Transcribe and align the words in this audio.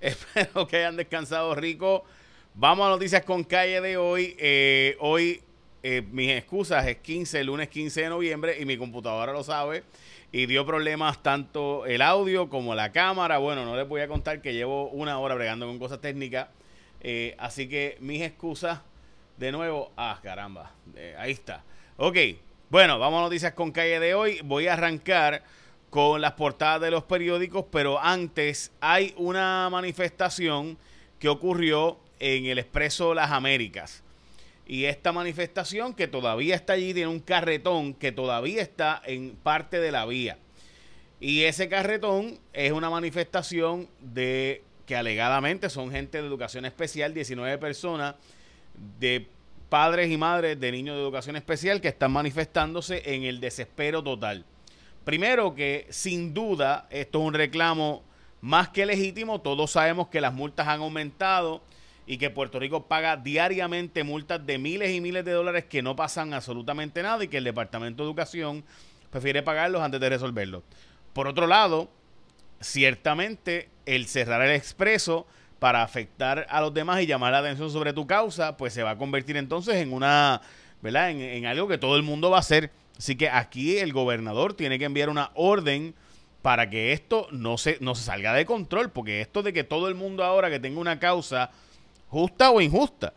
Espero 0.02 0.66
que 0.66 0.78
hayan 0.78 0.96
descansado 0.96 1.54
rico. 1.54 2.04
Vamos 2.54 2.86
a 2.86 2.88
noticias 2.88 3.22
con 3.22 3.44
calle 3.44 3.82
de 3.82 3.98
hoy. 3.98 4.34
Eh, 4.38 4.96
hoy, 4.98 5.42
eh, 5.82 6.02
mis 6.10 6.30
excusas, 6.30 6.86
es 6.86 6.96
15, 6.96 7.44
lunes 7.44 7.68
15 7.68 8.02
de 8.02 8.08
noviembre 8.08 8.56
y 8.58 8.64
mi 8.64 8.78
computadora 8.78 9.32
lo 9.32 9.44
sabe. 9.44 9.84
Y 10.32 10.46
dio 10.46 10.64
problemas 10.64 11.22
tanto 11.22 11.84
el 11.84 12.00
audio 12.00 12.48
como 12.48 12.74
la 12.74 12.92
cámara. 12.92 13.36
Bueno, 13.36 13.66
no 13.66 13.76
les 13.76 13.86
voy 13.86 14.00
a 14.00 14.08
contar 14.08 14.40
que 14.40 14.54
llevo 14.54 14.88
una 14.88 15.18
hora 15.18 15.34
bregando 15.34 15.66
con 15.66 15.78
cosas 15.78 16.00
técnicas. 16.00 16.48
Eh, 17.02 17.34
así 17.38 17.68
que 17.68 17.98
mis 18.00 18.22
excusas, 18.22 18.80
de 19.36 19.52
nuevo, 19.52 19.92
ah, 19.98 20.18
caramba, 20.22 20.72
ahí 21.18 21.32
está. 21.32 21.62
Ok, 21.98 22.16
bueno, 22.70 22.98
vamos 22.98 23.18
a 23.18 23.22
noticias 23.24 23.52
con 23.52 23.70
calle 23.70 24.00
de 24.00 24.14
hoy. 24.14 24.40
Voy 24.44 24.66
a 24.66 24.72
arrancar 24.72 25.42
con 25.90 26.20
las 26.20 26.32
portadas 26.32 26.80
de 26.80 26.90
los 26.90 27.02
periódicos, 27.04 27.66
pero 27.70 28.00
antes 28.00 28.72
hay 28.80 29.12
una 29.16 29.68
manifestación 29.70 30.78
que 31.18 31.28
ocurrió 31.28 31.98
en 32.20 32.46
el 32.46 32.58
Expreso 32.58 33.12
Las 33.12 33.32
Américas. 33.32 34.02
Y 34.66 34.84
esta 34.84 35.10
manifestación 35.10 35.94
que 35.94 36.06
todavía 36.06 36.54
está 36.54 36.74
allí 36.74 36.94
tiene 36.94 37.08
un 37.08 37.18
carretón 37.18 37.92
que 37.92 38.12
todavía 38.12 38.62
está 38.62 39.02
en 39.04 39.34
parte 39.42 39.80
de 39.80 39.90
la 39.90 40.06
vía. 40.06 40.38
Y 41.18 41.42
ese 41.42 41.68
carretón 41.68 42.38
es 42.52 42.70
una 42.70 42.88
manifestación 42.88 43.88
de 44.00 44.62
que 44.86 44.94
alegadamente 44.94 45.68
son 45.70 45.90
gente 45.90 46.20
de 46.20 46.26
educación 46.26 46.64
especial, 46.64 47.12
19 47.12 47.58
personas 47.58 48.14
de 48.98 49.26
padres 49.68 50.10
y 50.10 50.16
madres 50.16 50.58
de 50.58 50.72
niños 50.72 50.96
de 50.96 51.02
educación 51.02 51.36
especial 51.36 51.80
que 51.80 51.88
están 51.88 52.12
manifestándose 52.12 53.14
en 53.14 53.24
el 53.24 53.40
desespero 53.40 54.02
total. 54.02 54.44
Primero 55.04 55.54
que 55.54 55.86
sin 55.90 56.34
duda 56.34 56.86
esto 56.90 57.20
es 57.20 57.24
un 57.26 57.34
reclamo 57.34 58.02
más 58.40 58.68
que 58.68 58.86
legítimo. 58.86 59.40
Todos 59.40 59.72
sabemos 59.72 60.08
que 60.08 60.20
las 60.20 60.32
multas 60.32 60.68
han 60.68 60.80
aumentado 60.80 61.62
y 62.06 62.18
que 62.18 62.30
Puerto 62.30 62.58
Rico 62.58 62.86
paga 62.86 63.16
diariamente 63.16 64.04
multas 64.04 64.44
de 64.44 64.58
miles 64.58 64.90
y 64.90 65.00
miles 65.00 65.24
de 65.24 65.32
dólares 65.32 65.64
que 65.66 65.82
no 65.82 65.96
pasan 65.96 66.34
absolutamente 66.34 67.02
nada 67.02 67.22
y 67.24 67.28
que 67.28 67.38
el 67.38 67.44
Departamento 67.44 68.02
de 68.02 68.08
Educación 68.08 68.64
prefiere 69.10 69.42
pagarlos 69.42 69.82
antes 69.82 70.00
de 70.00 70.08
resolverlos. 70.08 70.62
Por 71.12 71.28
otro 71.28 71.46
lado, 71.46 71.88
ciertamente 72.60 73.68
el 73.86 74.06
cerrar 74.06 74.42
el 74.42 74.52
expreso 74.52 75.26
para 75.58 75.82
afectar 75.82 76.46
a 76.48 76.60
los 76.60 76.72
demás 76.72 77.00
y 77.02 77.06
llamar 77.06 77.32
la 77.32 77.38
atención 77.38 77.70
sobre 77.70 77.92
tu 77.92 78.06
causa, 78.06 78.56
pues 78.56 78.72
se 78.72 78.82
va 78.82 78.90
a 78.90 78.98
convertir 78.98 79.36
entonces 79.36 79.76
en 79.76 79.92
una, 79.92 80.40
¿verdad? 80.82 81.10
En, 81.10 81.20
en 81.20 81.46
algo 81.46 81.68
que 81.68 81.78
todo 81.78 81.96
el 81.96 82.02
mundo 82.02 82.30
va 82.30 82.38
a 82.38 82.40
hacer 82.40 82.70
Así 82.98 83.16
que 83.16 83.28
aquí 83.28 83.78
el 83.78 83.92
gobernador 83.92 84.54
tiene 84.54 84.78
que 84.78 84.84
enviar 84.84 85.08
una 85.08 85.30
orden 85.34 85.94
para 86.42 86.70
que 86.70 86.92
esto 86.92 87.28
no 87.30 87.58
se, 87.58 87.78
no 87.80 87.94
se 87.94 88.04
salga 88.04 88.32
de 88.32 88.46
control, 88.46 88.90
porque 88.90 89.20
esto 89.20 89.42
de 89.42 89.52
que 89.52 89.64
todo 89.64 89.88
el 89.88 89.94
mundo 89.94 90.24
ahora 90.24 90.50
que 90.50 90.60
tenga 90.60 90.80
una 90.80 90.98
causa 90.98 91.50
justa 92.08 92.50
o 92.50 92.60
injusta 92.60 93.12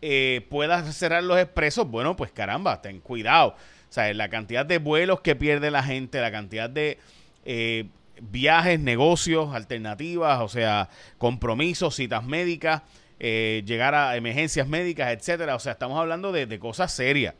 eh, 0.00 0.46
pueda 0.48 0.84
cerrar 0.92 1.24
los 1.24 1.38
expresos, 1.38 1.88
bueno, 1.88 2.14
pues 2.16 2.30
caramba, 2.30 2.80
ten 2.80 3.00
cuidado. 3.00 3.56
O 3.88 3.92
sea, 3.92 4.12
la 4.14 4.28
cantidad 4.28 4.64
de 4.64 4.78
vuelos 4.78 5.20
que 5.22 5.34
pierde 5.34 5.70
la 5.70 5.82
gente, 5.82 6.20
la 6.20 6.30
cantidad 6.30 6.70
de 6.70 6.98
eh, 7.44 7.86
viajes, 8.20 8.78
negocios, 8.78 9.54
alternativas, 9.54 10.40
o 10.40 10.48
sea, 10.48 10.88
compromisos, 11.16 11.96
citas 11.96 12.24
médicas, 12.24 12.82
eh, 13.18 13.62
llegar 13.66 13.94
a 13.94 14.16
emergencias 14.16 14.68
médicas, 14.68 15.10
etcétera. 15.12 15.56
O 15.56 15.58
sea, 15.58 15.72
estamos 15.72 15.98
hablando 15.98 16.30
de, 16.30 16.46
de 16.46 16.58
cosas 16.58 16.92
serias. 16.92 17.34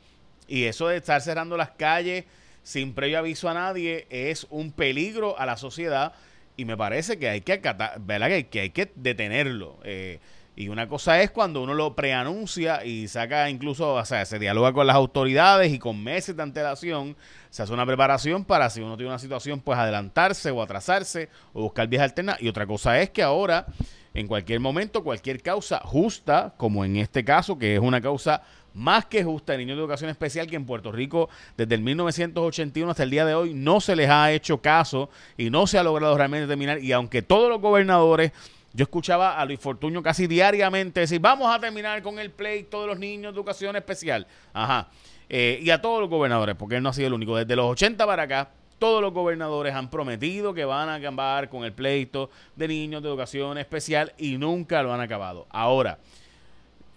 Y 0.49 0.65
eso 0.65 0.89
de 0.89 0.97
estar 0.97 1.21
cerrando 1.21 1.57
las 1.57 1.71
calles 1.71 2.25
sin 2.63 2.95
previo 2.95 3.19
aviso 3.19 3.49
a 3.49 3.55
nadie 3.55 4.07
es 4.11 4.47
un 4.51 4.73
peligro 4.73 5.39
a 5.39 5.47
la 5.47 5.57
sociedad 5.57 6.13
y 6.57 6.65
me 6.65 6.77
parece 6.77 7.19
que 7.19 7.29
hay 7.29 7.41
que 7.43 7.61
¿verdad? 8.01 8.29
Que, 8.51 8.61
hay 8.61 8.71
que 8.71 8.91
detenerlo. 8.97 9.79
Eh, 9.85 10.19
y 10.59 10.69
una 10.71 10.89
cosa 10.89 11.23
es 11.23 11.31
cuando 11.31 11.63
uno 11.63 11.73
lo 11.73 11.95
preanuncia 11.95 12.85
y 12.85 13.07
saca 13.07 13.49
incluso, 13.49 13.95
o 13.95 14.05
sea, 14.05 14.25
se 14.25 14.41
dialoga 14.41 14.73
con 14.73 14.89
las 14.89 14.97
autoridades 14.97 15.73
y 15.73 15.79
con 15.79 16.03
meses 16.03 16.37
de 16.37 16.43
antelación 16.43 17.17
se 17.49 17.63
hace 17.63 17.73
una 17.73 17.87
preparación 17.87 18.45
para 18.45 18.69
si 18.69 18.81
uno 18.81 18.97
tiene 18.97 19.11
una 19.11 19.21
situación, 19.21 19.61
pues 19.61 19.79
adelantarse 19.79 20.51
o 20.51 20.61
atrasarse 20.61 21.29
o 21.53 21.63
buscar 21.63 21.87
vías 21.87 22.03
alternas. 22.03 22.43
Y 22.43 22.49
otra 22.49 22.67
cosa 22.67 23.01
es 23.01 23.11
que 23.11 23.23
ahora, 23.23 23.67
en 24.15 24.27
cualquier 24.27 24.59
momento, 24.59 25.05
cualquier 25.05 25.41
causa 25.43 25.79
justa, 25.85 26.55
como 26.57 26.85
en 26.85 26.97
este 26.97 27.25
caso, 27.25 27.57
que 27.57 27.77
es 27.77 27.81
una 27.81 28.01
causa 28.01 28.43
más 28.75 29.07
que 29.07 29.25
justa 29.25 29.53
de 29.53 29.59
niños 29.59 29.77
de 29.77 29.83
educación 29.83 30.11
especial 30.11 30.47
que 30.47 30.57
en 30.57 30.67
Puerto 30.67 30.93
Rico 30.93 31.29
desde 31.57 31.75
el 31.75 31.81
1981 31.83 32.91
hasta 32.91 33.03
el 33.03 33.11
día 33.11 33.25
de 33.25 33.35
hoy 33.35 33.55
no 33.55 33.81
se 33.81 33.97
les 33.97 34.09
ha 34.09 34.33
hecho 34.33 34.61
caso 34.61 35.11
y 35.37 35.51
no 35.51 35.67
se 35.67 35.79
ha 35.79 35.83
logrado 35.83 36.17
realmente 36.17 36.47
terminar. 36.47 36.83
Y 36.83 36.93
aunque 36.93 37.23
todos 37.23 37.49
los 37.49 37.61
gobernadores, 37.61 38.33
yo 38.73 38.85
escuchaba 38.85 39.39
a 39.39 39.45
Luis 39.45 39.61
Fortuño 39.61 40.03
casi 40.03 40.27
diariamente 40.27 41.01
decir, 41.01 41.21
vamos 41.21 41.53
a 41.53 41.59
terminar 41.59 42.03
con 42.03 42.19
el 42.19 42.31
pleito 42.31 42.83
de 42.83 42.87
los 42.89 42.99
niños 42.99 43.33
de 43.33 43.39
educación 43.39 43.77
especial. 43.77 44.27
Ajá. 44.53 44.89
Eh, 45.29 45.59
y 45.63 45.71
a 45.71 45.81
todos 45.81 46.01
los 46.01 46.09
gobernadores, 46.09 46.55
porque 46.57 46.77
él 46.77 46.83
no 46.83 46.91
ha 46.91 46.93
sido 46.93 47.09
el 47.09 47.15
único. 47.15 47.37
Desde 47.37 47.57
los 47.57 47.67
80 47.67 48.07
para 48.07 48.23
acá, 48.23 48.51
todos 48.79 49.03
los 49.03 49.13
gobernadores 49.13 49.75
han 49.75 49.91
prometido 49.91 50.55
que 50.55 50.65
van 50.65 50.89
a 50.89 50.95
acabar 50.95 51.49
con 51.49 51.65
el 51.65 51.73
pleito 51.73 52.31
de 52.57 52.69
niños 52.69 53.03
de 53.03 53.09
educación 53.09 53.59
especial 53.59 54.13
y 54.17 54.39
nunca 54.39 54.83
lo 54.83 54.93
han 54.93 55.01
acabado. 55.01 55.47
Ahora, 55.51 55.99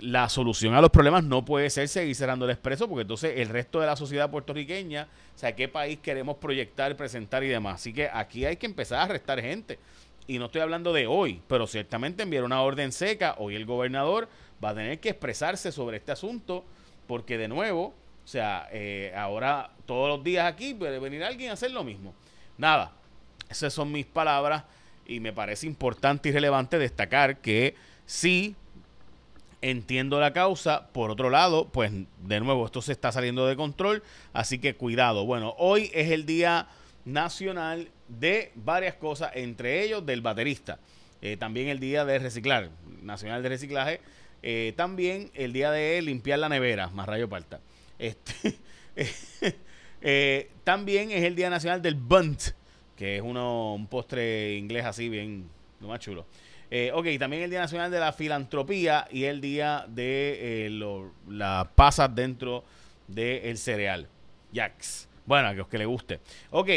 la 0.02 0.30
solución 0.30 0.74
a 0.74 0.82
los 0.82 0.90
problemas 0.90 1.24
no 1.24 1.46
puede 1.46 1.70
ser 1.70 1.88
seguir 1.88 2.16
cerrando 2.16 2.46
el 2.46 2.52
expreso, 2.52 2.88
porque 2.88 3.04
entonces 3.04 3.34
el 3.38 3.50
resto 3.50 3.80
de 3.80 3.86
la 3.86 3.96
sociedad 3.96 4.30
puertorriqueña, 4.30 5.08
o 5.36 5.38
sea, 5.38 5.56
qué 5.56 5.68
país 5.68 6.00
queremos 6.02 6.38
proyectar, 6.38 6.96
presentar 6.98 7.44
y 7.44 7.48
demás. 7.48 7.76
Así 7.76 7.94
que 7.94 8.10
aquí 8.12 8.46
hay 8.46 8.58
que 8.58 8.66
empezar 8.66 9.00
a 9.00 9.04
arrestar 9.04 9.40
gente. 9.42 9.80
Y 10.28 10.40
no 10.40 10.46
estoy 10.46 10.62
hablando 10.62 10.92
de 10.94 11.08
hoy, 11.08 11.42
pero 11.48 11.68
ciertamente 11.68 12.24
enviar 12.24 12.44
una 12.44 12.62
orden 12.62 12.92
seca. 12.92 13.36
Hoy 13.38 13.56
el 13.56 13.66
gobernador 13.66 14.28
va 14.64 14.70
a 14.70 14.76
tener 14.76 15.00
que 15.00 15.10
expresarse 15.10 15.72
sobre 15.72 15.98
este 15.98 16.12
asunto, 16.12 16.66
porque 17.08 17.38
de 17.38 17.48
nuevo, 17.48 17.94
o 18.24 18.28
sea, 18.28 18.70
eh, 18.72 19.14
ahora 19.16 19.72
todos 19.86 20.10
los 20.10 20.24
días 20.24 20.52
aquí 20.52 20.74
puede 20.74 21.00
venir 21.00 21.24
alguien 21.24 21.52
a 21.52 21.54
hacer 21.54 21.72
lo 21.72 21.84
mismo. 21.84 22.14
Nada, 22.58 22.94
esas 23.50 23.74
son 23.74 23.92
mis 23.92 24.06
palabras 24.06 24.64
y 25.06 25.20
me 25.20 25.34
parece 25.34 25.68
importante 25.68 26.30
y 26.30 26.32
relevante 26.32 26.80
destacar 26.80 27.38
que 27.38 27.76
sí 28.06 28.56
entiendo 29.62 30.20
la 30.20 30.34
causa. 30.34 30.88
Por 30.92 31.12
otro 31.12 31.30
lado, 31.30 31.70
pues 31.70 31.92
de 31.92 32.40
nuevo, 32.40 32.66
esto 32.66 32.82
se 32.82 32.92
está 32.92 33.12
saliendo 33.12 33.48
de 33.48 33.56
control, 33.56 34.04
así 34.34 34.60
que 34.60 34.76
cuidado. 34.76 35.26
Bueno, 35.26 35.56
hoy 35.58 35.92
es 35.94 36.12
el 36.12 36.26
Día 36.26 36.68
Nacional 37.06 37.90
de 38.08 38.52
varias 38.56 38.96
cosas, 38.96 39.32
entre 39.36 39.84
ellos 39.84 40.06
del 40.06 40.22
baterista. 40.22 40.80
Eh, 41.22 41.38
también 41.38 41.70
el 41.70 41.80
Día 41.80 42.04
de 42.04 42.20
Reciclar, 42.20 42.70
Nacional 43.02 43.44
de 43.44 43.50
Reciclaje. 43.50 44.02
Eh, 44.44 44.74
también 44.76 45.30
el 45.36 45.54
Día 45.54 45.72
de 45.72 46.02
limpiar 46.02 46.40
la 46.40 46.50
nevera, 46.50 46.90
más 46.90 47.08
rayo 47.08 47.30
parta. 47.30 47.60
Este, 48.00 48.56
eh, 50.02 50.50
también 50.64 51.12
es 51.12 51.24
el 51.24 51.36
Día 51.36 51.50
Nacional 51.50 51.82
del 51.82 51.96
Bunt, 51.96 52.42
que 52.96 53.18
es 53.18 53.22
uno, 53.22 53.76
un 53.76 53.88
postre 53.88 54.56
inglés 54.58 54.86
así, 54.86 55.10
bien, 55.10 55.48
lo 55.80 55.88
más 55.88 56.00
chulo. 56.00 56.26
Eh, 56.74 56.90
ok, 56.94 57.06
también 57.20 57.44
el 57.44 57.50
Día 57.50 57.60
Nacional 57.60 57.92
de 57.92 58.00
la 58.00 58.14
Filantropía 58.14 59.06
y 59.12 59.26
el 59.26 59.42
Día 59.42 59.84
de 59.90 60.68
eh, 60.68 60.96
las 61.28 61.68
pasas 61.76 62.16
dentro 62.16 62.64
del 63.10 63.58
cereal. 63.58 64.08
Jax. 64.54 65.10
Bueno, 65.26 65.50
a 65.50 65.54
los 65.54 65.68
que 65.68 65.78
le 65.78 65.86
guste. 65.86 66.22
Ok, 66.50 66.70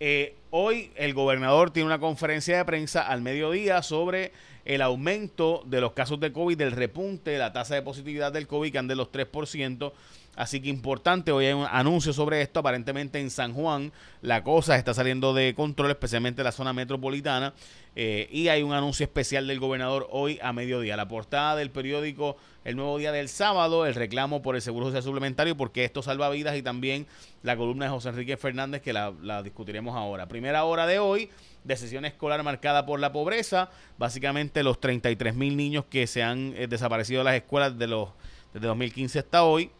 eh, 0.00 0.34
hoy 0.50 0.90
el 0.96 1.14
gobernador 1.14 1.70
tiene 1.70 1.86
una 1.86 2.00
conferencia 2.00 2.56
de 2.56 2.64
prensa 2.64 3.06
al 3.06 3.22
mediodía 3.22 3.80
sobre 3.82 4.32
el 4.64 4.82
aumento 4.82 5.62
de 5.66 5.80
los 5.80 5.92
casos 5.92 6.18
de 6.18 6.32
COVID, 6.32 6.58
del 6.58 6.72
repunte, 6.72 7.38
la 7.38 7.52
tasa 7.52 7.76
de 7.76 7.82
positividad 7.82 8.32
del 8.32 8.48
COVID 8.48 8.72
que 8.72 8.78
anda 8.78 8.92
de 8.92 8.96
los 8.96 9.12
3%. 9.12 9.92
Así 10.38 10.60
que 10.60 10.68
importante, 10.68 11.32
hoy 11.32 11.46
hay 11.46 11.52
un 11.52 11.66
anuncio 11.68 12.12
sobre 12.12 12.40
esto. 12.40 12.60
Aparentemente 12.60 13.18
en 13.18 13.28
San 13.28 13.54
Juan 13.54 13.92
la 14.22 14.44
cosa 14.44 14.76
está 14.76 14.94
saliendo 14.94 15.34
de 15.34 15.52
control, 15.52 15.90
especialmente 15.90 16.42
en 16.42 16.44
la 16.44 16.52
zona 16.52 16.72
metropolitana. 16.72 17.54
Eh, 17.96 18.28
y 18.30 18.46
hay 18.46 18.62
un 18.62 18.72
anuncio 18.72 19.02
especial 19.02 19.48
del 19.48 19.58
gobernador 19.58 20.06
hoy 20.12 20.38
a 20.40 20.52
mediodía. 20.52 20.96
La 20.96 21.08
portada 21.08 21.56
del 21.56 21.72
periódico 21.72 22.36
El 22.64 22.76
Nuevo 22.76 22.98
Día 22.98 23.10
del 23.10 23.28
Sábado, 23.28 23.84
el 23.84 23.96
reclamo 23.96 24.40
por 24.40 24.54
el 24.54 24.62
Seguro 24.62 24.86
Social 24.86 25.02
Suplementario, 25.02 25.56
porque 25.56 25.84
esto 25.84 26.04
salva 26.04 26.30
vidas, 26.30 26.56
y 26.56 26.62
también 26.62 27.08
la 27.42 27.56
columna 27.56 27.86
de 27.86 27.90
José 27.90 28.10
Enrique 28.10 28.36
Fernández, 28.36 28.80
que 28.80 28.92
la, 28.92 29.42
discutiremos 29.42 29.96
ahora. 29.96 30.28
Primera 30.28 30.62
hora 30.62 30.86
de 30.86 31.00
hoy, 31.00 31.30
de 31.64 31.76
sesión 31.76 32.04
escolar 32.04 32.44
marcada 32.44 32.86
por 32.86 33.00
la 33.00 33.10
pobreza. 33.10 33.70
Básicamente 33.98 34.62
los 34.62 34.78
33 34.78 35.34
mil 35.34 35.56
niños 35.56 35.86
que 35.90 36.06
se 36.06 36.22
han 36.22 36.54
eh, 36.56 36.68
desaparecido 36.68 37.22
de 37.22 37.24
las 37.24 37.34
escuelas 37.34 37.76
de 37.76 37.88
los, 37.88 38.10
desde 38.54 38.68
2015 38.68 39.18
hasta 39.18 39.42
hoy 39.42 39.72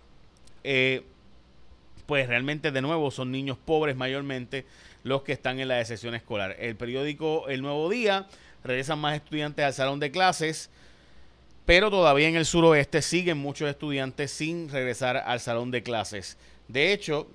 eh, 0.64 1.04
pues 2.06 2.26
realmente 2.26 2.72
de 2.72 2.80
nuevo 2.80 3.10
son 3.10 3.30
niños 3.30 3.58
pobres 3.58 3.96
mayormente 3.96 4.64
los 5.04 5.22
que 5.22 5.32
están 5.32 5.60
en 5.60 5.68
la 5.68 5.84
sesión 5.84 6.14
escolar. 6.14 6.56
El 6.58 6.76
periódico 6.76 7.48
El 7.48 7.62
Nuevo 7.62 7.88
Día 7.88 8.26
regresan 8.64 8.98
más 8.98 9.14
estudiantes 9.14 9.64
al 9.64 9.74
salón 9.74 10.00
de 10.00 10.10
clases, 10.10 10.70
pero 11.66 11.90
todavía 11.90 12.28
en 12.28 12.36
el 12.36 12.46
suroeste 12.46 13.02
siguen 13.02 13.38
muchos 13.38 13.68
estudiantes 13.68 14.30
sin 14.30 14.68
regresar 14.70 15.18
al 15.18 15.40
salón 15.40 15.70
de 15.70 15.82
clases. 15.82 16.38
De 16.66 16.92
hecho, 16.92 17.28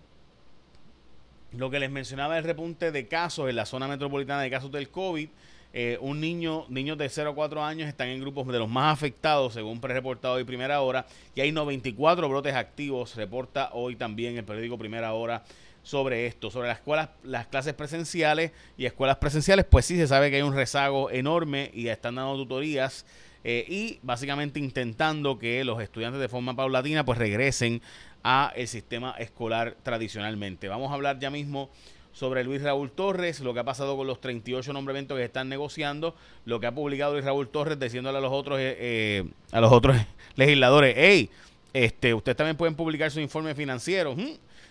lo 1.52 1.70
que 1.70 1.80
les 1.80 1.92
mencionaba 1.92 2.38
el 2.38 2.44
repunte 2.44 2.92
de 2.92 3.08
casos 3.08 3.50
en 3.50 3.56
la 3.56 3.66
zona 3.66 3.88
metropolitana 3.88 4.42
de 4.42 4.50
casos 4.50 4.72
del 4.72 4.90
COVID, 4.90 5.30
Eh, 5.76 5.98
un 6.02 6.22
niño, 6.22 6.66
niños 6.70 7.00
de 7.00 7.10
0 7.10 7.32
a 7.32 7.36
4 7.36 7.64
años 7.64 7.90
están 7.90 8.08
en 8.10 8.22
grupos 8.22 8.46
de 8.48 8.60
los 8.60 8.70
más 8.70 8.94
afectados, 8.94 9.54
según 9.54 9.82
pre-reportado 9.82 10.36
hoy 10.36 10.44
Primera 10.44 10.80
Hora, 10.82 11.08
y 11.34 11.42
hay 11.42 11.52
94 11.52 12.30
brotes 12.30 12.54
activos, 12.54 13.16
reporta 13.16 13.72
hoy 13.74 13.96
también 13.96 14.38
el 14.38 14.44
periódico 14.44 14.78
Primera 14.78 15.14
Hora 15.14 15.44
sobre 15.82 16.28
esto, 16.28 16.52
sobre 16.52 16.68
las 16.68 16.78
escuelas, 16.78 17.10
las 17.24 17.48
clases 17.48 17.74
presenciales 17.74 18.52
y 18.78 18.86
escuelas 18.86 19.18
presenciales, 19.18 19.66
pues 19.66 19.86
sí 19.86 19.98
se 19.98 20.08
sabe 20.08 20.30
que 20.30 20.36
hay 20.36 20.42
un 20.44 20.54
rezago 20.54 21.10
enorme 21.10 21.72
y 21.74 21.88
están 21.88 22.16
dando 22.16 22.36
tutorías 22.36 23.04
eh, 23.44 23.66
y 23.68 24.00
básicamente 24.04 24.60
intentando 24.60 25.40
que 25.40 25.64
los 25.64 25.82
estudiantes 25.82 26.22
de 26.22 26.30
forma 26.30 26.56
paulatina 26.56 27.04
pues 27.04 27.18
regresen 27.18 27.82
a 28.24 28.54
el 28.56 28.68
sistema 28.68 29.16
escolar 29.18 29.76
tradicionalmente. 29.82 30.68
Vamos 30.68 30.92
a 30.92 30.94
hablar 30.94 31.18
ya 31.18 31.32
mismo 31.32 31.72
sobre 32.14 32.44
Luis 32.44 32.62
Raúl 32.62 32.92
Torres, 32.92 33.40
lo 33.42 33.54
que 33.54 33.60
ha 33.60 33.64
pasado 33.64 33.98
con 33.98 34.08
los 34.08 34.22
38 34.22 34.72
nombramientos 34.72 35.18
que 35.18 35.26
están 35.26 35.50
negociando, 35.50 36.16
lo 36.46 36.60
que 36.60 36.68
ha 36.68 36.72
publicado 36.74 37.14
Luis 37.14 37.26
Raúl 37.26 37.50
Torres 37.50 37.80
diciéndole 37.80 38.20
a 38.20 38.22
los 38.22 38.32
otros 38.32 38.60
eh, 38.60 38.78
eh, 38.80 39.24
a 39.52 39.60
los 39.60 39.72
otros 39.72 39.98
legisladores, 40.36 40.94
hey, 40.98 41.30
este, 41.74 42.14
ustedes 42.14 42.38
también 42.38 42.56
pueden 42.56 42.76
publicar 42.76 43.10
su 43.12 43.20
informe 43.20 43.56
financiero, 43.56 44.16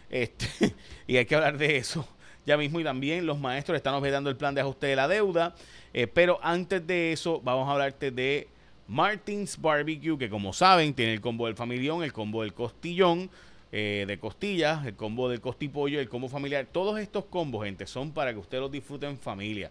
este, 0.08 0.74
y 1.06 1.16
hay 1.16 1.26
que 1.26 1.34
hablar 1.34 1.58
de 1.58 1.76
eso 1.76 2.06
ya 2.46 2.56
mismo 2.56 2.80
y 2.80 2.84
también 2.84 3.26
los 3.26 3.38
maestros 3.38 3.76
están 3.76 3.94
objetando 3.94 4.30
el 4.30 4.36
plan 4.36 4.54
de 4.54 4.60
ajuste 4.60 4.86
de 4.86 4.96
la 4.96 5.08
deuda, 5.08 5.54
eh, 5.92 6.06
pero 6.06 6.38
antes 6.42 6.86
de 6.86 7.12
eso 7.12 7.40
vamos 7.42 7.68
a 7.68 7.72
hablarte 7.72 8.12
de 8.12 8.48
Martins 8.86 9.60
Barbecue, 9.60 10.16
que 10.16 10.28
como 10.28 10.52
saben 10.52 10.94
tiene 10.94 11.14
el 11.14 11.20
combo 11.20 11.46
del 11.46 11.56
familión, 11.56 12.04
el 12.04 12.12
combo 12.12 12.42
del 12.42 12.54
costillón, 12.54 13.30
eh, 13.74 14.04
de 14.06 14.19
costillas, 14.19 14.84
el 14.84 14.94
combo 14.94 15.30
del 15.30 15.40
costipollo, 15.40 15.98
el 15.98 16.08
combo 16.08 16.28
familiar. 16.28 16.66
Todos 16.70 17.00
estos 17.00 17.24
combos, 17.24 17.64
gente, 17.64 17.86
son 17.86 18.12
para 18.12 18.32
que 18.32 18.38
ustedes 18.38 18.60
los 18.60 18.70
disfruten 18.70 19.10
en 19.10 19.19
familia. 19.19 19.70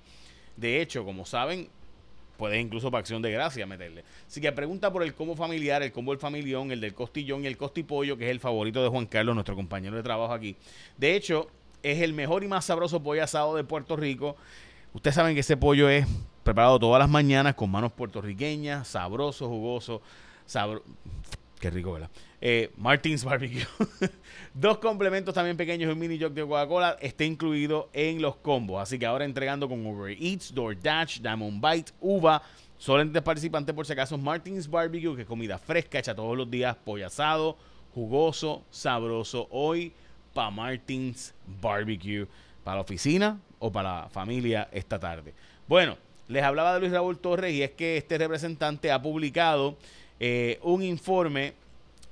De 0.58 0.82
hecho, 0.82 1.06
como 1.06 1.24
saben, 1.24 1.70
puedes 2.36 2.60
incluso 2.60 2.90
para 2.90 3.02
acción 3.02 3.22
de 3.22 3.32
gracia 3.32 3.68
meterle. 3.68 4.04
Así 4.26 4.42
que 4.42 4.52
pregunta 4.52 4.92
por 4.92 5.04
el 5.04 5.14
combo 5.14 5.36
familiar, 5.36 5.84
el 5.84 5.92
combo 5.92 6.12
del 6.12 6.20
familión, 6.20 6.72
el 6.72 6.82
del 6.82 6.96
costillón 6.96 7.44
y 7.44 7.48
el 7.48 7.58
costipollo, 7.58 8.18
que 8.18 8.26
es 8.26 8.32
el 8.32 8.40
favorito 8.40 8.82
de 8.82 8.90
Juan 8.90 9.06
Carlos, 9.06 9.36
nuestro 9.36 9.56
compañero 9.56 9.96
de 9.96 10.02
trabajo 10.02 10.34
aquí. 10.34 10.56
De 10.98 11.16
hecho, 11.16 11.52
es 11.84 12.02
el 12.02 12.14
mejor 12.14 12.44
y 12.44 12.48
más 12.48 12.66
sabroso 12.66 13.04
pollo 13.04 13.24
asado 13.24 13.56
de 13.56 13.64
Puerto 13.64 13.96
Rico. 13.96 14.36
Ustedes 14.94 15.14
saben 15.14 15.36
que 15.36 15.42
ese 15.42 15.58
pollo 15.58 15.88
es 15.90 16.08
preparado 16.44 16.80
todas 16.80 17.00
las 17.00 17.10
mañanas 17.10 17.54
con 17.54 17.70
manos 17.70 17.92
puertorriqueñas, 17.92 18.88
sabroso, 18.88 19.48
jugoso, 19.48 20.02
sabroso. 20.48 20.86
Qué 21.60 21.70
rico, 21.70 21.94
¿verdad? 21.94 22.10
Eh, 22.44 22.72
Martins 22.76 23.24
Barbecue. 23.24 23.68
Dos 24.54 24.80
complementos 24.80 25.34
también 25.34 25.56
pequeños 25.56 25.94
un 25.94 26.00
mini 26.00 26.20
jog 26.20 26.32
de 26.32 26.42
Coca-Cola 26.42 26.98
está 27.00 27.24
incluido 27.24 27.90
en 27.94 28.20
los 28.20 28.36
combos. 28.38 28.82
Así 28.82 28.98
que 28.98 29.06
ahora 29.06 29.26
entregando 29.26 29.70
con 29.70 29.86
Uber 29.86 30.12
Eats, 30.20 30.54
DoorDash, 30.54 31.22
Diamond 31.22 31.64
Bite, 31.64 31.92
Uva. 32.02 32.42
Solamente 32.80 33.22
participantes 33.22 33.76
por 33.76 33.86
si 33.86 33.94
acaso 33.94 34.18
Martins 34.18 34.68
Barbecue, 34.68 35.16
que 35.16 35.22
es 35.22 35.28
comida 35.28 35.60
fresca, 35.60 36.00
hecha 36.00 36.16
todos 36.16 36.36
los 36.36 36.50
días, 36.50 36.76
pollo 36.84 37.06
asado, 37.06 37.56
jugoso, 37.94 38.64
sabroso. 38.72 39.48
Hoy 39.52 39.94
para 40.34 40.50
Martins 40.50 41.36
Barbecue, 41.62 42.26
para 42.64 42.78
la 42.78 42.82
oficina 42.82 43.40
o 43.60 43.72
para 43.72 44.02
la 44.02 44.10
familia 44.10 44.68
esta 44.72 45.00
tarde. 45.00 45.36
Bueno, 45.68 45.96
les 46.28 46.42
hablaba 46.42 46.74
de 46.74 46.80
Luis 46.80 46.92
Raúl 46.92 47.20
Torres 47.20 47.54
y 47.54 47.62
es 47.62 47.72
que 47.72 47.98
este 47.98 48.18
representante 48.18 48.92
ha 48.92 49.00
publicado 49.00 49.78
eh, 50.20 50.60
un 50.64 50.82
informe 50.82 51.54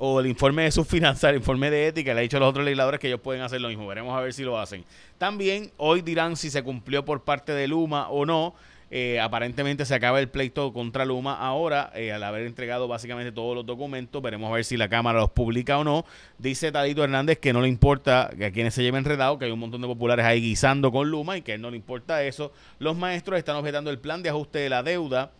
o 0.01 0.21
el 0.21 0.27
informe 0.27 0.63
de 0.63 0.71
sus 0.71 0.87
finanzas, 0.87 1.29
el 1.29 1.35
informe 1.35 1.69
de 1.69 1.87
ética, 1.87 2.13
le 2.13 2.21
ha 2.21 2.23
dicho 2.23 2.37
a 2.37 2.39
los 2.39 2.49
otros 2.49 2.63
legisladores 2.63 3.01
que 3.01 3.07
ellos 3.07 3.19
pueden 3.19 3.41
hacer 3.41 3.59
lo 3.59 3.67
mismo. 3.67 3.85
Veremos 3.85 4.17
a 4.17 4.21
ver 4.21 4.33
si 4.33 4.43
lo 4.43 4.57
hacen. 4.57 4.85
También 5.17 5.71
hoy 5.75 6.01
dirán 6.01 6.37
si 6.37 6.49
se 6.49 6.63
cumplió 6.63 7.03
por 7.03 7.23
parte 7.23 7.51
de 7.51 7.67
Luma 7.67 8.09
o 8.09 8.25
no. 8.25 8.55
Eh, 8.91 9.19
aparentemente 9.19 9.85
se 9.85 9.93
acaba 9.93 10.19
el 10.19 10.29
pleito 10.29 10.73
contra 10.73 11.05
Luma 11.05 11.35
ahora, 11.35 11.91
eh, 11.93 12.11
al 12.11 12.23
haber 12.23 12.47
entregado 12.47 12.87
básicamente 12.87 13.33
todos 13.33 13.53
los 13.53 13.65
documentos. 13.65 14.21
Veremos 14.21 14.49
a 14.49 14.53
ver 14.53 14.63
si 14.63 14.77
la 14.77 14.87
Cámara 14.87 15.19
los 15.19 15.31
publica 15.31 15.77
o 15.77 15.83
no. 15.83 16.05
Dice 16.37 16.71
Tadito 16.71 17.03
Hernández 17.03 17.37
que 17.37 17.51
no 17.51 17.61
le 17.61 17.67
importa 17.67 18.31
que 18.37 18.45
a 18.45 18.51
quienes 18.51 18.73
se 18.73 18.81
lleven 18.81 18.99
enredado, 18.99 19.37
que 19.37 19.45
hay 19.45 19.51
un 19.51 19.59
montón 19.59 19.81
de 19.81 19.87
populares 19.87 20.25
ahí 20.25 20.39
guisando 20.39 20.93
con 20.93 21.11
Luma 21.11 21.37
y 21.37 21.41
que 21.41 21.51
a 21.51 21.55
él 21.55 21.61
no 21.61 21.71
le 21.71 21.77
importa 21.77 22.23
eso. 22.23 22.53
Los 22.79 22.95
maestros 22.95 23.37
están 23.37 23.57
objetando 23.57 23.89
el 23.89 23.99
plan 23.99 24.23
de 24.23 24.29
ajuste 24.29 24.59
de 24.59 24.69
la 24.69 24.81
deuda, 24.81 25.33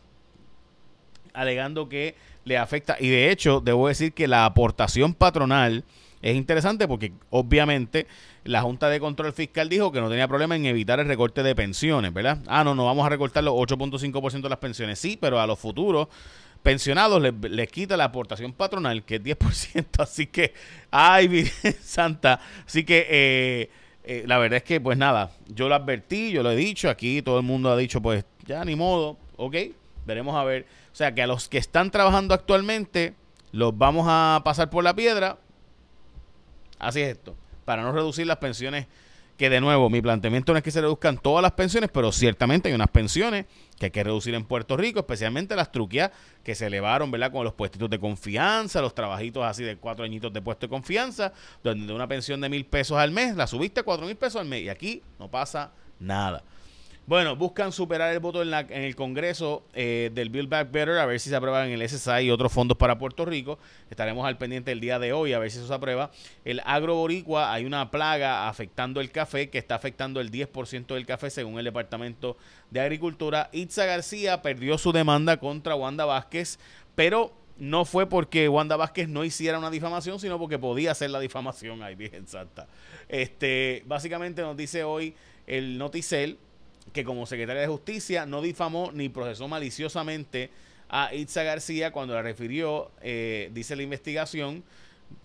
alegando 1.34 1.88
que 1.88 2.16
le 2.50 2.58
afecta. 2.58 2.98
Y 3.00 3.08
de 3.10 3.32
hecho, 3.32 3.62
debo 3.62 3.88
decir 3.88 4.12
que 4.12 4.28
la 4.28 4.46
aportación 4.46 5.14
patronal 5.14 5.86
es 6.22 6.36
interesante 6.36 6.88
porque 6.88 7.14
obviamente 7.30 8.08
la 8.44 8.62
Junta 8.62 8.90
de 8.90 9.00
Control 9.00 9.32
Fiscal 9.32 9.70
dijo 9.70 9.92
que 9.92 10.02
no 10.02 10.10
tenía 10.10 10.28
problema 10.28 10.56
en 10.56 10.66
evitar 10.66 11.00
el 11.00 11.08
recorte 11.08 11.44
de 11.44 11.56
pensiones, 11.56 12.12
¿verdad? 12.12 12.40
Ah, 12.48 12.64
no, 12.64 12.76
no 12.76 12.86
vamos 12.86 13.06
a 13.06 13.10
recortar 13.10 13.44
los 13.44 13.54
8.5% 13.54 14.42
de 14.42 14.50
las 14.50 14.58
pensiones. 14.58 15.00
Sí, 15.00 15.18
pero 15.22 15.40
a 15.40 15.48
los 15.48 15.60
futuros 15.60 16.08
pensionados 16.64 17.22
les, 17.22 17.70
quita 17.70 17.96
la 17.96 18.06
aportación 18.06 18.52
patronal, 18.52 19.04
que 19.04 19.16
es 19.16 19.24
10%. 19.24 19.86
Así 20.00 20.28
que, 20.28 20.54
ay, 20.92 21.46
Santa. 21.82 22.42
Así 22.66 22.84
que, 22.84 23.08
eh, 23.10 23.70
eh, 24.04 24.24
la 24.26 24.40
verdad 24.40 24.58
es 24.58 24.64
que, 24.64 24.82
pues 24.82 24.98
nada, 24.98 25.32
yo 25.48 25.70
lo 25.70 25.76
advertí, 25.76 26.32
yo 26.32 26.42
lo 26.42 26.52
he 26.52 26.56
dicho, 26.56 26.90
aquí 26.90 27.22
todo 27.22 27.38
el 27.38 27.46
mundo 27.46 27.70
ha 27.70 27.78
dicho, 27.78 28.02
pues 28.02 28.26
ya 28.46 28.66
ni 28.66 28.76
modo, 28.76 29.18
ok, 29.38 29.56
veremos 30.06 30.36
a 30.36 30.44
ver. 30.44 30.66
O 30.92 30.96
sea, 30.96 31.14
que 31.14 31.22
a 31.22 31.28
los 31.28 31.50
que 31.50 31.58
están 31.58 31.92
trabajando 31.92 32.34
actualmente, 32.34 33.16
los 33.52 33.78
vamos 33.78 34.06
a 34.08 34.42
pasar 34.44 34.70
por 34.70 34.84
la 34.84 34.96
piedra. 34.96 35.38
Así 36.80 37.02
es 37.02 37.10
esto 37.10 37.36
para 37.70 37.84
no 37.84 37.92
reducir 37.92 38.26
las 38.26 38.38
pensiones 38.38 38.88
que 39.38 39.48
de 39.48 39.62
nuevo 39.62 39.92
mi 39.92 40.02
planteamiento 40.02 40.54
no 40.54 40.58
es 40.58 40.64
que 40.64 40.72
se 40.72 40.82
reduzcan 40.82 41.20
todas 41.20 41.44
las 41.44 41.52
pensiones, 41.52 41.92
pero 41.94 42.12
ciertamente 42.12 42.68
hay 42.68 42.74
unas 42.74 42.90
pensiones 42.90 43.46
que 43.78 43.86
hay 43.86 43.92
que 43.92 44.04
reducir 44.04 44.34
en 44.34 44.44
Puerto 44.44 44.76
Rico, 44.76 45.02
especialmente 45.02 45.56
las 45.56 45.72
truqueas 45.72 46.10
que 46.44 46.56
se 46.56 46.66
elevaron, 46.66 47.12
¿verdad? 47.12 47.32
Con 47.32 47.44
los 47.44 47.54
puestitos 47.54 47.88
de 47.92 48.00
confianza, 48.00 48.82
los 48.82 48.96
trabajitos 48.96 49.46
así 49.46 49.64
de 49.64 49.78
cuatro 49.78 50.04
añitos 50.04 50.34
de 50.34 50.42
puesto 50.42 50.66
de 50.66 50.72
confianza, 50.72 51.32
donde 51.64 51.94
una 51.94 52.08
pensión 52.08 52.42
de 52.42 52.50
mil 52.50 52.66
pesos 52.66 52.98
al 52.98 53.12
mes 53.12 53.36
la 53.36 53.46
subiste 53.46 53.82
a 53.82 53.84
cuatro 53.84 54.08
mil 54.08 54.16
pesos 54.16 54.42
al 54.42 54.48
mes 54.48 54.64
y 54.64 54.70
aquí 54.70 55.04
no 55.20 55.30
pasa 55.30 55.72
nada. 56.00 56.42
Bueno, 57.10 57.36
buscan 57.36 57.72
superar 57.72 58.14
el 58.14 58.20
voto 58.20 58.44
en, 58.44 58.52
la, 58.52 58.60
en 58.60 58.84
el 58.84 58.96
Congreso 58.96 59.64
eh, 59.74 60.12
del 60.14 60.30
Build 60.30 60.48
Back 60.48 60.72
Better, 60.72 61.00
a 61.00 61.08
ver 61.08 61.20
si 61.20 61.32
se 61.32 61.36
aprueba 61.36 61.66
en 61.66 61.72
el 61.72 61.90
SSI 61.90 62.26
y 62.26 62.30
otros 62.30 62.54
fondos 62.54 62.78
para 62.78 63.00
Puerto 63.00 63.26
Rico. 63.26 63.58
Estaremos 63.90 64.28
al 64.28 64.38
pendiente 64.38 64.72
el 64.72 64.80
día 64.80 65.00
de 65.00 65.12
hoy 65.12 65.34
a 65.34 65.40
ver 65.40 65.50
si 65.50 65.58
eso 65.58 65.68
se 65.68 65.74
aprueba. 65.74 66.12
El 66.46 66.62
agro 66.66 66.94
boricua, 66.94 67.52
hay 67.52 67.66
una 67.66 67.90
plaga 67.90 68.48
afectando 68.48 69.02
el 69.02 69.10
café, 69.10 69.50
que 69.50 69.58
está 69.58 69.74
afectando 69.74 70.22
el 70.22 70.30
10% 70.30 70.94
del 70.94 71.08
café 71.08 71.32
según 71.32 71.58
el 71.58 71.66
Departamento 71.66 72.38
de 72.70 72.82
Agricultura. 72.82 73.50
Itza 73.54 73.86
García 73.86 74.44
perdió 74.44 74.78
su 74.78 74.92
demanda 74.92 75.38
contra 75.38 75.74
Wanda 75.74 76.06
Vázquez, 76.06 76.60
pero 76.94 77.34
no 77.58 77.86
fue 77.86 78.08
porque 78.08 78.48
Wanda 78.50 78.76
Vázquez 78.76 79.10
no 79.10 79.26
hiciera 79.26 79.58
una 79.58 79.72
difamación, 79.72 80.20
sino 80.20 80.38
porque 80.38 80.60
podía 80.60 80.92
hacer 80.92 81.10
la 81.10 81.20
difamación. 81.20 81.82
Ay, 81.82 81.96
bien 81.96 82.28
santa. 82.28 82.68
Este, 83.08 83.82
básicamente 83.88 84.44
nos 84.44 84.56
dice 84.56 84.84
hoy 84.84 85.16
el 85.48 85.80
Noticel 85.80 86.38
que 86.94 87.04
como 87.04 87.26
secretaria 87.26 87.62
de 87.62 87.68
Justicia 87.68 88.26
no 88.26 88.42
difamó 88.42 88.92
ni 88.94 89.10
procesó 89.10 89.48
maliciosamente 89.48 90.50
a 90.90 91.14
Itza 91.14 91.44
García 91.44 91.92
cuando 91.92 92.16
la 92.16 92.22
refirió, 92.22 92.92
eh, 93.02 93.52
dice 93.54 93.76
la 93.76 93.84
investigación 93.84 94.64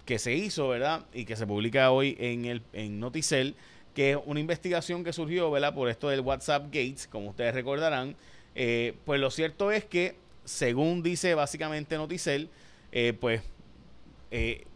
que 0.04 0.18
se 0.18 0.34
hizo, 0.34 0.68
¿verdad? 0.68 1.06
Y 1.12 1.25
que 1.25 1.37
se 1.37 1.46
publica 1.46 1.90
hoy 1.90 2.16
en, 2.18 2.44
el, 2.44 2.62
en 2.73 3.00
Noticel, 3.00 3.54
que 3.94 4.12
es 4.12 4.18
una 4.26 4.40
investigación 4.40 5.04
que 5.04 5.12
surgió, 5.12 5.50
¿verdad? 5.50 5.75
Por 5.75 5.88
esto 5.88 6.08
del 6.08 6.20
WhatsApp 6.20 6.64
Gates, 6.66 7.06
como 7.06 7.30
ustedes 7.30 7.54
recordarán. 7.54 8.14
Eh, 8.54 8.94
pues 9.04 9.20
lo 9.20 9.30
cierto 9.30 9.70
es 9.70 9.84
que, 9.84 10.16
según 10.44 11.02
dice 11.02 11.34
básicamente 11.34 11.96
Noticel, 11.96 12.50
eh, 12.92 13.14
pues 13.18 13.42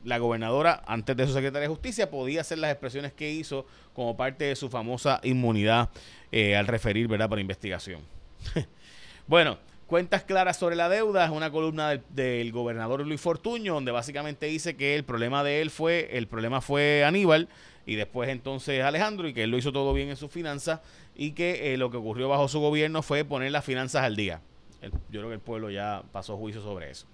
la 0.05 0.19
gobernadora, 0.19 0.83
antes 0.87 1.17
de 1.17 1.27
su 1.27 1.33
secretaria 1.33 1.69
de 1.69 1.75
Justicia, 1.75 2.11
podía 2.11 2.43
hacer 2.43 2.59
las 2.59 2.71
expresiones 2.71 3.13
que 3.13 3.31
hizo 3.31 3.67
como 3.93 4.17
parte 4.17 4.45
de 4.45 4.57
su 4.57 4.69
famosa 4.69 5.21
inmunidad 5.25 5.91
eh, 6.31 6.57
al 6.57 6.67
referir, 6.67 7.09
¿verdad?, 7.09 7.29
para 7.29 7.41
investigación. 7.41 8.01
bueno, 9.27 9.59
cuentas 9.87 10.23
claras 10.23 10.57
sobre 10.57 10.77
la 10.77 10.89
deuda 10.89 11.25
es 11.25 11.31
una 11.31 11.51
columna 11.51 12.01
del, 12.11 12.53
gobernador 12.53 13.05
Luis 13.07 13.21
Fortuño, 13.21 13.75
donde 13.75 13.91
básicamente 13.91 14.47
dice 14.47 14.77
que 14.77 14.95
el 14.95 15.05
problema 15.05 15.43
de 15.43 15.61
él 15.61 15.71
fue, 15.71 16.11
el 16.13 16.29
problema 16.29 16.61
fue 16.61 17.05
Aníbal 17.05 17.49
y 17.87 17.97
después 17.97 18.29
entonces 18.29 18.85
Alejandro 18.85 19.27
y 19.27 19.35
que 19.35 19.45
él 19.45 19.51
lo 19.51 19.59
hizo 19.59 19.73
todo 19.73 19.93
bien 19.93 20.11
en 20.11 20.17
sus 20.17 20.31
finanzas 20.31 20.81
y 21.17 21.33
que 21.33 21.73
eh, 21.73 21.77
lo 21.77 21.91
que 21.91 21.97
ocurrió 21.97 22.29
bajo 22.29 22.47
su 22.47 22.61
gobierno 22.61 23.03
fue 23.03 23.25
poner 23.25 23.51
las 23.51 23.65
finanzas 23.65 24.05
al 24.05 24.15
día. 24.15 24.41
yo 24.83 25.21
creo 25.21 25.29
que 25.29 25.35
el 25.35 25.41
pueblo 25.41 25.71
ya 25.71 26.03
pasó 26.13 26.37
juicio 26.37 26.63
sobre 26.63 26.91
eso. 26.91 27.07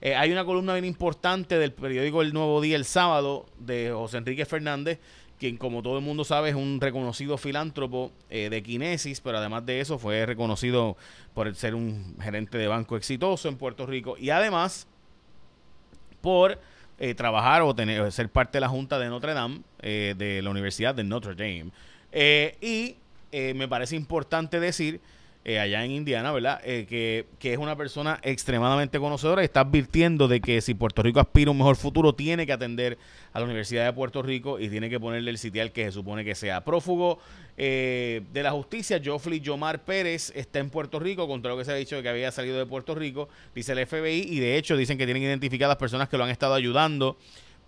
Eh, 0.00 0.14
hay 0.14 0.30
una 0.30 0.44
columna 0.44 0.74
bien 0.74 0.84
importante 0.84 1.58
del 1.58 1.72
periódico 1.72 2.22
El 2.22 2.32
Nuevo 2.32 2.60
Día 2.60 2.76
el 2.76 2.84
sábado 2.84 3.46
de 3.58 3.90
José 3.92 4.18
Enrique 4.18 4.46
Fernández 4.46 5.00
quien 5.40 5.56
como 5.56 5.82
todo 5.82 5.98
el 5.98 6.04
mundo 6.04 6.24
sabe 6.24 6.50
es 6.50 6.56
un 6.56 6.80
reconocido 6.80 7.38
filántropo 7.38 8.10
eh, 8.28 8.48
de 8.50 8.60
Kinesis, 8.60 9.20
pero 9.20 9.38
además 9.38 9.64
de 9.64 9.80
eso 9.80 9.96
fue 9.96 10.26
reconocido 10.26 10.96
por 11.32 11.54
ser 11.54 11.76
un 11.76 12.16
gerente 12.20 12.58
de 12.58 12.66
banco 12.66 12.96
exitoso 12.96 13.48
en 13.48 13.56
Puerto 13.56 13.86
Rico 13.86 14.16
y 14.18 14.30
además 14.30 14.88
por 16.20 16.58
eh, 16.98 17.14
trabajar 17.14 17.62
o 17.62 17.72
tener, 17.72 18.10
ser 18.10 18.28
parte 18.28 18.58
de 18.58 18.62
la 18.62 18.68
Junta 18.68 18.98
de 18.98 19.08
Notre 19.08 19.32
Dame, 19.32 19.60
de 19.80 20.40
la 20.42 20.50
Universidad 20.50 20.96
de 20.96 21.04
Notre 21.04 21.36
Dame. 21.36 21.70
y 22.60 22.96
me 23.54 23.68
parece 23.68 23.94
importante 23.94 24.58
decir 24.58 25.00
eh, 25.44 25.58
allá 25.58 25.84
en 25.84 25.92
Indiana, 25.92 26.32
¿verdad? 26.32 26.60
Eh, 26.64 26.84
que, 26.86 27.26
que, 27.38 27.52
es 27.52 27.58
una 27.58 27.76
persona 27.76 28.18
extremadamente 28.22 28.98
conocedora 28.98 29.42
y 29.42 29.46
está 29.46 29.60
advirtiendo 29.60 30.28
de 30.28 30.40
que 30.40 30.60
si 30.60 30.74
Puerto 30.74 31.02
Rico 31.02 31.20
aspira 31.20 31.48
a 31.48 31.52
un 31.52 31.58
mejor 31.58 31.76
futuro, 31.76 32.14
tiene 32.14 32.44
que 32.44 32.52
atender 32.52 32.98
a 33.32 33.38
la 33.38 33.46
Universidad 33.46 33.86
de 33.86 33.92
Puerto 33.92 34.20
Rico 34.20 34.58
y 34.58 34.68
tiene 34.68 34.90
que 34.90 35.00
ponerle 35.00 35.30
el 35.30 35.38
sitial 35.38 35.72
que 35.72 35.84
se 35.84 35.92
supone 35.92 36.24
que 36.24 36.34
sea. 36.34 36.64
Prófugo 36.64 37.18
eh, 37.56 38.22
de 38.32 38.42
la 38.42 38.50
justicia, 38.52 39.00
Joffrey 39.04 39.40
Yomar 39.40 39.84
Pérez, 39.84 40.32
está 40.34 40.58
en 40.58 40.70
Puerto 40.70 40.98
Rico, 40.98 41.26
contra 41.26 41.50
lo 41.50 41.58
que 41.58 41.64
se 41.64 41.72
ha 41.72 41.76
dicho 41.76 41.96
de 41.96 42.02
que 42.02 42.08
había 42.08 42.30
salido 42.30 42.58
de 42.58 42.66
Puerto 42.66 42.94
Rico, 42.94 43.28
dice 43.54 43.72
el 43.72 43.86
FBI, 43.86 44.26
y 44.28 44.40
de 44.40 44.58
hecho 44.58 44.76
dicen 44.76 44.98
que 44.98 45.06
tienen 45.06 45.22
identificadas 45.22 45.76
personas 45.76 46.08
que 46.08 46.18
lo 46.18 46.24
han 46.24 46.30
estado 46.30 46.54
ayudando 46.54 47.16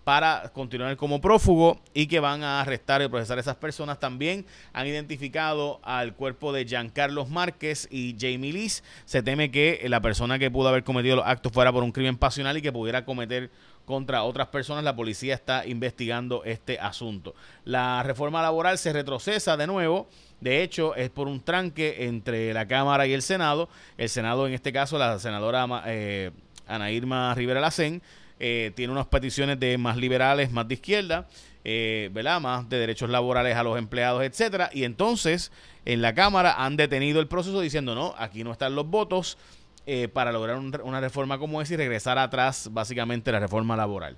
para 0.03 0.51
continuar 0.53 0.97
como 0.97 1.21
prófugo 1.21 1.79
y 1.93 2.07
que 2.07 2.19
van 2.19 2.43
a 2.43 2.61
arrestar 2.61 3.01
y 3.01 3.07
procesar 3.07 3.37
a 3.37 3.41
esas 3.41 3.55
personas. 3.55 3.99
También 3.99 4.45
han 4.73 4.87
identificado 4.87 5.79
al 5.83 6.15
cuerpo 6.15 6.51
de 6.53 6.65
Giancarlos 6.65 7.29
Márquez 7.29 7.87
y 7.91 8.15
Jamie 8.19 8.53
Liz. 8.53 8.83
Se 9.05 9.21
teme 9.21 9.51
que 9.51 9.85
la 9.87 10.01
persona 10.01 10.39
que 10.39 10.49
pudo 10.49 10.69
haber 10.69 10.83
cometido 10.83 11.17
los 11.17 11.25
actos 11.25 11.51
fuera 11.51 11.71
por 11.71 11.83
un 11.83 11.91
crimen 11.91 12.17
pasional 12.17 12.57
y 12.57 12.61
que 12.61 12.71
pudiera 12.71 13.05
cometer 13.05 13.51
contra 13.85 14.23
otras 14.23 14.47
personas. 14.47 14.83
La 14.83 14.95
policía 14.95 15.35
está 15.35 15.65
investigando 15.67 16.43
este 16.45 16.79
asunto. 16.79 17.35
La 17.63 18.01
reforma 18.03 18.41
laboral 18.41 18.77
se 18.77 18.93
retrocesa 18.93 19.55
de 19.55 19.67
nuevo. 19.67 20.07
De 20.39 20.63
hecho, 20.63 20.95
es 20.95 21.11
por 21.11 21.27
un 21.27 21.41
tranque 21.41 22.05
entre 22.05 22.53
la 22.53 22.67
Cámara 22.67 23.05
y 23.05 23.13
el 23.13 23.21
Senado. 23.21 23.69
El 23.97 24.09
Senado, 24.09 24.47
en 24.47 24.53
este 24.53 24.73
caso, 24.73 24.97
la 24.97 25.19
senadora 25.19 25.83
eh, 25.85 26.31
Ana 26.67 26.91
Irma 26.91 27.35
Rivera 27.35 27.59
Lacén, 27.59 28.01
eh, 28.43 28.71
tiene 28.73 28.91
unas 28.91 29.05
peticiones 29.05 29.59
de 29.59 29.77
más 29.77 29.97
liberales, 29.97 30.49
más 30.49 30.67
de 30.67 30.73
izquierda, 30.73 31.27
eh, 31.63 32.09
¿verdad? 32.11 32.41
Más 32.41 32.67
de 32.67 32.79
derechos 32.79 33.07
laborales 33.07 33.55
a 33.55 33.61
los 33.61 33.77
empleados, 33.77 34.23
etcétera. 34.23 34.71
Y 34.73 34.83
entonces 34.83 35.51
en 35.85 36.01
la 36.01 36.15
Cámara 36.15 36.55
han 36.57 36.75
detenido 36.75 37.19
el 37.19 37.27
proceso 37.27 37.61
diciendo, 37.61 37.93
no, 37.93 38.15
aquí 38.17 38.43
no 38.43 38.51
están 38.51 38.73
los 38.73 38.87
votos 38.87 39.37
eh, 39.85 40.07
para 40.07 40.31
lograr 40.31 40.57
una 40.57 40.99
reforma 40.99 41.37
como 41.37 41.61
esa 41.61 41.75
y 41.75 41.77
regresar 41.77 42.17
atrás 42.17 42.69
básicamente 42.71 43.31
la 43.31 43.39
reforma 43.39 43.77
laboral. 43.77 44.17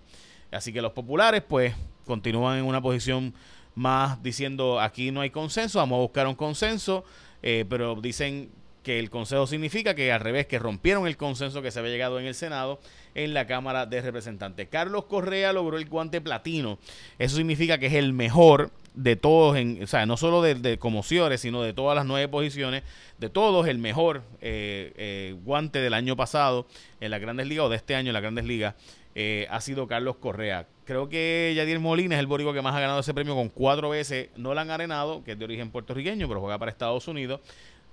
Así 0.53 0.71
que 0.71 0.81
los 0.81 0.93
populares 0.93 1.43
pues 1.45 1.75
continúan 2.05 2.59
en 2.59 2.63
una 2.63 2.81
posición 2.81 3.33
más 3.75 4.23
diciendo 4.23 4.79
aquí 4.79 5.11
no 5.11 5.19
hay 5.19 5.31
consenso, 5.31 5.79
vamos 5.79 5.97
a 5.97 6.01
buscar 6.01 6.27
un 6.27 6.35
consenso, 6.35 7.03
pero 7.41 7.99
dicen 7.99 8.51
que 8.83 8.99
el 8.99 9.09
consejo 9.09 9.47
significa 9.47 9.95
que 9.95 10.11
al 10.11 10.19
revés, 10.19 10.45
que 10.45 10.59
rompieron 10.59 11.07
el 11.07 11.17
consenso 11.17 11.61
que 11.61 11.71
se 11.71 11.79
había 11.79 11.91
llegado 11.91 12.19
en 12.19 12.25
el 12.25 12.35
Senado 12.35 12.79
en 13.15 13.33
la 13.33 13.47
Cámara 13.47 13.85
de 13.85 14.01
Representantes. 14.01 14.67
Carlos 14.69 15.05
Correa 15.05 15.53
logró 15.53 15.77
el 15.77 15.87
guante 15.87 16.21
platino. 16.21 16.77
Eso 17.17 17.37
significa 17.37 17.77
que 17.77 17.87
es 17.87 17.93
el 17.93 18.13
mejor 18.13 18.71
de 18.93 19.15
todos, 19.15 19.57
en, 19.57 19.81
o 19.83 19.87
sea, 19.87 20.05
no 20.05 20.17
solo 20.17 20.41
de, 20.41 20.55
de 20.55 21.37
sino 21.37 21.63
de 21.63 21.73
todas 21.73 21.95
las 21.95 22.05
nueve 22.05 22.27
posiciones, 22.27 22.83
de 23.17 23.29
todos 23.29 23.67
el 23.67 23.79
mejor 23.79 24.23
eh, 24.41 24.93
eh, 24.97 25.35
guante 25.43 25.79
del 25.79 25.93
año 25.93 26.15
pasado 26.15 26.67
en 26.99 27.09
las 27.09 27.19
grandes 27.19 27.47
ligas 27.47 27.65
o 27.65 27.69
de 27.69 27.77
este 27.77 27.95
año 27.95 28.09
en 28.09 28.13
las 28.13 28.21
grandes 28.21 28.45
ligas. 28.45 28.75
Eh, 29.15 29.47
ha 29.49 29.61
sido 29.61 29.87
Carlos 29.87 30.17
Correa. 30.17 30.67
Creo 30.85 31.07
que 31.07 31.53
Yadier 31.55 31.79
Molina 31.79 32.15
es 32.15 32.19
el 32.19 32.27
borico 32.27 32.51
que 32.51 32.61
más 32.61 32.75
ha 32.75 32.79
ganado 32.79 32.99
ese 32.99 33.13
premio 33.13 33.35
con 33.35 33.49
cuatro 33.49 33.89
veces. 33.89 34.29
No 34.35 34.53
lo 34.53 34.59
han 34.59 34.71
arenado, 34.71 35.23
que 35.23 35.33
es 35.33 35.39
de 35.39 35.45
origen 35.45 35.69
puertorriqueño, 35.71 36.27
pero 36.27 36.41
juega 36.41 36.57
para 36.57 36.71
Estados 36.71 37.07
Unidos. 37.07 37.39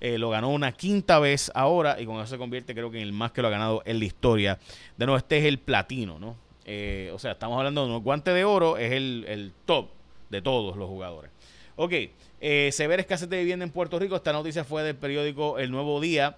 Eh, 0.00 0.16
lo 0.16 0.30
ganó 0.30 0.48
una 0.48 0.72
quinta 0.72 1.18
vez 1.18 1.52
ahora 1.54 2.00
y 2.00 2.06
con 2.06 2.16
eso 2.16 2.26
se 2.26 2.38
convierte 2.38 2.74
creo 2.74 2.90
que 2.90 2.96
en 2.96 3.02
el 3.02 3.12
más 3.12 3.32
que 3.32 3.42
lo 3.42 3.48
ha 3.48 3.50
ganado 3.50 3.82
en 3.84 3.98
la 3.98 4.04
historia. 4.06 4.58
De 4.96 5.04
nuevo, 5.04 5.18
este 5.18 5.38
es 5.38 5.44
el 5.44 5.58
platino, 5.58 6.18
¿no? 6.18 6.36
Eh, 6.64 7.10
o 7.12 7.18
sea, 7.18 7.32
estamos 7.32 7.58
hablando 7.58 7.86
de 7.86 7.92
un 7.92 8.02
guante 8.02 8.32
de 8.32 8.44
oro, 8.44 8.78
es 8.78 8.92
el, 8.92 9.52
top 9.66 9.90
de 10.30 10.40
todos 10.40 10.76
los 10.76 10.88
jugadores. 10.88 11.30
Ok, 11.76 11.92
eh, 12.40 12.70
severa 12.72 13.02
escasez 13.02 13.28
de 13.28 13.38
vivienda 13.38 13.64
en 13.64 13.70
Puerto 13.70 13.98
Rico. 13.98 14.16
Esta 14.16 14.32
noticia 14.32 14.64
fue 14.64 14.82
del 14.82 14.96
periódico 14.96 15.58
El 15.58 15.70
Nuevo 15.70 16.00
Día 16.00 16.36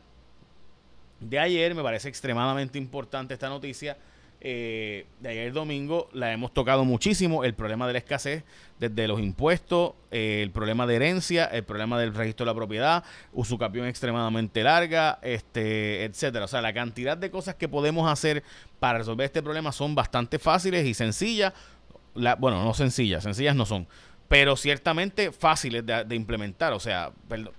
de 1.21 1.38
ayer. 1.38 1.75
Me 1.75 1.83
parece 1.83 2.09
extremadamente 2.09 2.78
importante 2.78 3.35
esta 3.35 3.49
noticia 3.49 3.97
eh, 4.44 5.06
de 5.20 5.28
ayer 5.28 5.52
domingo 5.52 6.08
la 6.12 6.32
hemos 6.32 6.52
tocado 6.52 6.84
muchísimo, 6.84 7.44
el 7.44 7.54
problema 7.54 7.87
de 7.87 7.92
la 7.92 8.00
escasez, 8.00 8.42
desde 8.80 9.06
los 9.06 9.20
impuestos, 9.20 9.92
eh, 10.11 10.40
el 10.42 10.50
problema 10.50 10.84
de 10.84 10.96
herencia, 10.96 11.44
el 11.44 11.62
problema 11.62 12.00
del 12.00 12.12
registro 12.12 12.44
de 12.44 12.50
la 12.50 12.56
propiedad, 12.56 13.04
usucapión 13.32 13.87
extremadamente 13.87 14.64
larga, 14.64 15.20
este, 15.22 16.02
etcétera. 16.04 16.46
O 16.46 16.49
sea, 16.49 16.61
la 16.61 16.72
cantidad 16.72 17.16
de 17.16 17.30
cosas 17.30 17.54
que 17.54 17.68
podemos 17.68 18.11
hacer 18.11 18.42
para 18.80 18.99
resolver 18.99 19.26
este 19.26 19.42
problema 19.42 19.70
son 19.70 19.94
bastante 19.94 20.40
fáciles 20.40 20.84
y 20.87 20.94
sencillas. 20.94 21.52
La, 22.16 22.34
bueno, 22.34 22.64
no 22.64 22.75
sencillas, 22.75 23.22
sencillas 23.22 23.54
no 23.54 23.64
son, 23.64 23.87
pero 24.26 24.56
ciertamente 24.56 25.30
fáciles 25.30 25.87
de, 25.87 26.16
implementar, 26.16 26.72
o 26.72 26.80
sea, 26.80 27.12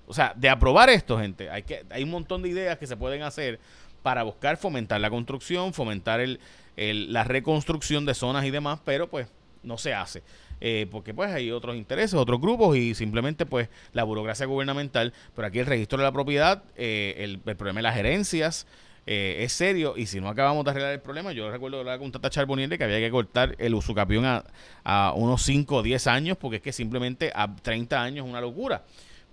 o 0.05 0.13
sea, 0.13 0.33
de 0.35 0.49
aprobar 0.49 0.89
esto, 0.89 1.17
gente. 1.17 1.49
Hay 1.49 1.63
que 1.63 1.85
hay 1.89 2.03
un 2.03 2.11
montón 2.11 2.41
de 2.41 2.49
ideas 2.49 2.77
que 2.77 2.87
se 2.87 2.97
pueden 2.97 3.21
hacer 3.21 3.61
para 4.01 4.23
buscar 4.23 4.57
fomentar 4.57 4.99
la 4.99 5.09
construcción, 5.09 5.73
fomentar 5.73 6.19
el, 6.19 6.41
la 6.75 7.23
reconstrucción 7.23 8.05
de 8.05 8.13
zonas 8.13 8.45
y 8.45 8.51
demás, 8.51 8.79
pero 8.83 9.09
pues 9.09 9.27
no 9.63 9.77
se 9.77 9.93
hace. 9.93 10.23
Eh, 10.65 10.87
porque 10.89 11.13
pues 11.13 11.29
hay 11.29 11.51
otros 11.51 11.75
intereses, 11.75 12.13
otros 12.13 12.39
grupos 12.39 12.77
y 12.77 12.95
simplemente 12.95 13.45
pues 13.45 13.67
la 13.91 14.05
burocracia 14.05 14.45
gubernamental, 14.45 15.13
pero 15.35 15.47
aquí 15.47 15.59
el 15.59 15.65
registro 15.65 15.97
de 15.97 16.05
la 16.05 16.11
propiedad, 16.13 16.63
eh, 16.77 17.15
el, 17.17 17.39
problema 17.39 17.79
de 17.79 17.83
las 17.83 17.95
gerencias 17.95 18.65
eh, 19.05 19.39
es 19.41 19.51
serio 19.51 19.95
y 19.97 20.05
si 20.05 20.21
no 20.21 20.29
acabamos 20.29 20.63
de 20.63 20.71
arreglar 20.71 20.93
el 20.93 21.01
problema, 21.01 21.33
yo 21.33 21.51
recuerdo 21.51 21.79
hablar 21.79 21.99
con 21.99 22.13
Tata 22.13 22.29
Charbonier 22.29 22.77
que 22.77 22.83
había 22.85 22.99
que 22.99 23.11
cortar 23.11 23.55
el 23.59 23.73
usucapión 23.73 24.23
a, 24.23 24.45
a 24.85 25.11
unos 25.13 25.43
5 25.43 25.75
o 25.75 25.83
10 25.83 26.07
años 26.07 26.37
porque 26.37 26.57
es 26.57 26.61
que 26.61 26.71
simplemente 26.71 27.33
a 27.35 27.53
30 27.53 28.01
años 28.01 28.25
es 28.25 28.29
una 28.29 28.39
locura, 28.39 28.83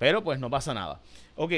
pero 0.00 0.24
pues 0.24 0.40
no 0.40 0.50
pasa 0.50 0.74
nada. 0.74 1.00
Ok, 1.36 1.52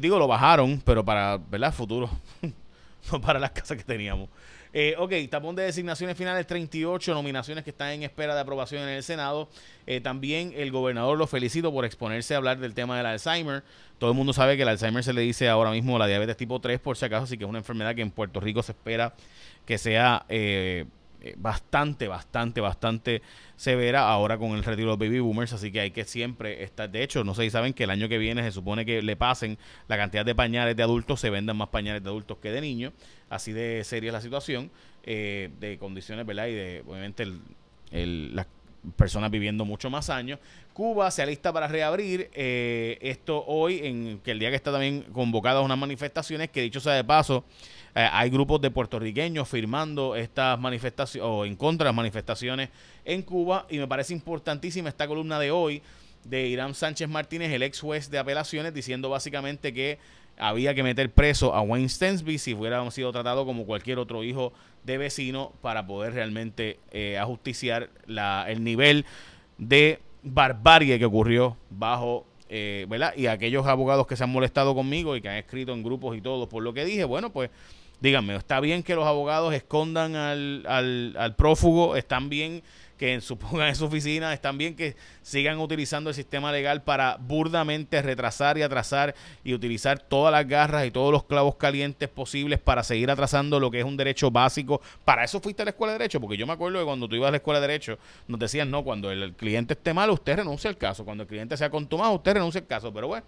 digo, 0.00 0.18
lo 0.18 0.26
bajaron, 0.26 0.82
pero 0.84 1.04
para, 1.04 1.36
¿verdad? 1.36 1.72
Futuro, 1.72 2.10
no 3.12 3.20
para 3.20 3.38
las 3.38 3.52
casas 3.52 3.76
que 3.76 3.84
teníamos. 3.84 4.28
Eh, 4.74 4.94
ok, 4.98 5.12
tapón 5.30 5.54
de 5.54 5.64
designaciones 5.64 6.16
finales, 6.16 6.46
38 6.46 7.12
nominaciones 7.12 7.62
que 7.62 7.70
están 7.70 7.90
en 7.90 8.02
espera 8.04 8.34
de 8.34 8.40
aprobación 8.40 8.82
en 8.82 8.88
el 8.88 9.02
Senado. 9.02 9.48
Eh, 9.86 10.00
también 10.00 10.52
el 10.56 10.70
gobernador 10.70 11.18
lo 11.18 11.26
felicito 11.26 11.72
por 11.72 11.84
exponerse 11.84 12.34
a 12.34 12.38
hablar 12.38 12.58
del 12.58 12.74
tema 12.74 12.96
del 12.96 13.06
Alzheimer. 13.06 13.64
Todo 13.98 14.10
el 14.10 14.16
mundo 14.16 14.32
sabe 14.32 14.56
que 14.56 14.62
el 14.62 14.68
Alzheimer 14.68 15.04
se 15.04 15.12
le 15.12 15.20
dice 15.20 15.48
ahora 15.48 15.70
mismo 15.70 15.98
la 15.98 16.06
diabetes 16.06 16.36
tipo 16.36 16.60
3 16.60 16.80
por 16.80 16.96
si 16.96 17.04
acaso, 17.04 17.24
así 17.24 17.36
que 17.36 17.44
es 17.44 17.50
una 17.50 17.58
enfermedad 17.58 17.94
que 17.94 18.02
en 18.02 18.10
Puerto 18.10 18.40
Rico 18.40 18.62
se 18.62 18.72
espera 18.72 19.14
que 19.66 19.78
sea 19.78 20.24
eh, 20.28 20.86
bastante, 21.36 22.08
bastante, 22.08 22.60
bastante 22.60 23.22
severa 23.56 24.08
ahora 24.08 24.38
con 24.38 24.52
el 24.52 24.64
retiro 24.64 24.90
de 24.90 24.92
los 24.92 24.98
baby 24.98 25.20
boomers, 25.20 25.52
así 25.52 25.70
que 25.70 25.80
hay 25.80 25.90
que 25.90 26.04
siempre 26.04 26.62
estar, 26.62 26.90
de 26.90 27.02
hecho, 27.02 27.24
no 27.24 27.34
sé 27.34 27.42
si 27.42 27.50
saben 27.50 27.74
que 27.74 27.84
el 27.84 27.90
año 27.90 28.08
que 28.08 28.18
viene 28.18 28.42
se 28.42 28.52
supone 28.52 28.84
que 28.84 29.02
le 29.02 29.16
pasen 29.16 29.58
la 29.88 29.96
cantidad 29.96 30.24
de 30.24 30.34
pañales 30.34 30.76
de 30.76 30.82
adultos, 30.82 31.20
se 31.20 31.30
vendan 31.30 31.56
más 31.56 31.68
pañales 31.68 32.02
de 32.02 32.08
adultos 32.08 32.38
que 32.38 32.50
de 32.50 32.60
niños, 32.60 32.92
así 33.30 33.52
de 33.52 33.84
seria 33.84 34.08
es 34.08 34.14
la 34.14 34.20
situación, 34.20 34.70
eh, 35.04 35.50
de 35.60 35.78
condiciones, 35.78 36.26
¿verdad? 36.26 36.46
Y 36.46 36.54
de, 36.54 36.84
obviamente, 36.86 37.24
el, 37.92 38.34
las 38.34 38.46
personas 38.96 39.30
viviendo 39.30 39.64
mucho 39.64 39.90
más 39.90 40.10
años. 40.10 40.38
Cuba 40.72 41.10
se 41.10 41.22
alista 41.22 41.52
para 41.52 41.68
reabrir 41.68 42.30
eh, 42.34 42.98
esto 43.00 43.44
hoy, 43.46 43.80
en 43.84 44.20
que 44.20 44.32
el 44.32 44.38
día 44.38 44.50
que 44.50 44.56
está 44.56 44.72
también 44.72 45.02
convocadas 45.12 45.64
unas 45.64 45.78
manifestaciones, 45.78 46.50
que 46.50 46.62
dicho 46.62 46.80
sea 46.80 46.94
de 46.94 47.04
paso, 47.04 47.44
eh, 47.94 48.08
hay 48.10 48.30
grupos 48.30 48.60
de 48.60 48.70
puertorriqueños 48.70 49.48
firmando 49.48 50.16
estas 50.16 50.58
manifestaciones 50.58 51.28
o 51.28 51.44
en 51.44 51.56
contra 51.56 51.84
de 51.84 51.88
las 51.90 51.96
manifestaciones 51.96 52.70
en 53.04 53.22
Cuba 53.22 53.66
y 53.68 53.78
me 53.78 53.86
parece 53.86 54.14
importantísima 54.14 54.88
esta 54.88 55.06
columna 55.06 55.38
de 55.38 55.50
hoy 55.50 55.82
de 56.24 56.46
Irán 56.46 56.74
Sánchez 56.74 57.08
Martínez, 57.08 57.50
el 57.52 57.62
ex 57.62 57.80
juez 57.80 58.08
de 58.10 58.18
apelaciones, 58.18 58.72
diciendo 58.72 59.10
básicamente 59.10 59.72
que 59.72 59.98
había 60.42 60.74
que 60.74 60.82
meter 60.82 61.10
preso 61.10 61.54
a 61.54 61.62
Wayne 61.62 61.88
Stensby 61.88 62.36
si 62.38 62.54
hubiera 62.54 62.88
sido 62.90 63.12
tratado 63.12 63.46
como 63.46 63.64
cualquier 63.64 63.98
otro 63.98 64.24
hijo 64.24 64.52
de 64.82 64.98
vecino 64.98 65.52
para 65.60 65.86
poder 65.86 66.14
realmente 66.14 66.80
eh, 66.90 67.16
ajusticiar 67.16 67.90
la, 68.06 68.46
el 68.48 68.64
nivel 68.64 69.06
de 69.58 70.00
barbarie 70.24 70.98
que 70.98 71.04
ocurrió 71.04 71.56
bajo 71.70 72.26
eh, 72.48 72.86
¿verdad? 72.88 73.14
Y 73.16 73.28
aquellos 73.28 73.66
abogados 73.66 74.06
que 74.06 74.16
se 74.16 74.24
han 74.24 74.30
molestado 74.30 74.74
conmigo 74.74 75.16
y 75.16 75.22
que 75.22 75.28
han 75.28 75.36
escrito 75.36 75.72
en 75.72 75.82
grupos 75.82 76.16
y 76.16 76.20
todo 76.20 76.48
por 76.48 76.62
lo 76.62 76.74
que 76.74 76.84
dije, 76.84 77.04
bueno, 77.04 77.32
pues 77.32 77.48
díganme, 78.02 78.34
¿está 78.34 78.58
bien 78.58 78.82
que 78.82 78.96
los 78.96 79.06
abogados 79.06 79.54
escondan 79.54 80.16
al, 80.16 80.64
al, 80.66 81.14
al 81.16 81.36
prófugo? 81.36 81.94
¿Están 81.96 82.28
bien 82.28 82.62
que 82.98 83.20
supongan 83.20 83.68
en 83.68 83.74
su 83.74 83.84
oficina, 83.84 84.32
están 84.32 84.58
bien 84.58 84.76
que 84.76 84.96
sigan 85.22 85.58
utilizando 85.58 86.10
el 86.10 86.14
sistema 86.14 86.52
legal 86.52 86.82
para 86.82 87.16
burdamente 87.16 88.02
retrasar 88.02 88.58
y 88.58 88.62
atrasar 88.62 89.14
y 89.42 89.54
utilizar 89.54 89.98
todas 89.98 90.32
las 90.32 90.46
garras 90.46 90.86
y 90.86 90.90
todos 90.90 91.10
los 91.12 91.24
clavos 91.24 91.56
calientes 91.56 92.08
posibles 92.08 92.60
para 92.60 92.84
seguir 92.84 93.10
atrasando 93.10 93.58
lo 93.58 93.70
que 93.70 93.80
es 93.80 93.84
un 93.84 93.96
derecho 93.96 94.30
básico. 94.30 94.80
Para 95.04 95.24
eso 95.24 95.40
fuiste 95.40 95.62
a 95.62 95.64
la 95.64 95.70
escuela 95.70 95.92
de 95.92 95.98
derecho, 95.98 96.20
porque 96.20 96.36
yo 96.36 96.46
me 96.46 96.52
acuerdo 96.52 96.78
que 96.78 96.84
cuando 96.84 97.08
tú 97.08 97.16
ibas 97.16 97.28
a 97.28 97.32
la 97.32 97.36
escuela 97.38 97.60
de 97.60 97.66
derecho 97.68 97.98
nos 98.26 98.38
decían, 98.38 98.70
no, 98.70 98.84
cuando 98.84 99.10
el 99.10 99.32
cliente 99.34 99.74
esté 99.74 99.92
mal, 99.94 100.10
usted 100.10 100.36
renuncia 100.36 100.70
al 100.70 100.76
caso, 100.76 101.04
cuando 101.04 101.22
el 101.22 101.28
cliente 101.28 101.56
sea 101.56 101.70
contumado, 101.70 102.12
usted 102.12 102.34
renuncia 102.34 102.60
al 102.60 102.66
caso, 102.66 102.92
pero 102.92 103.08
bueno, 103.08 103.24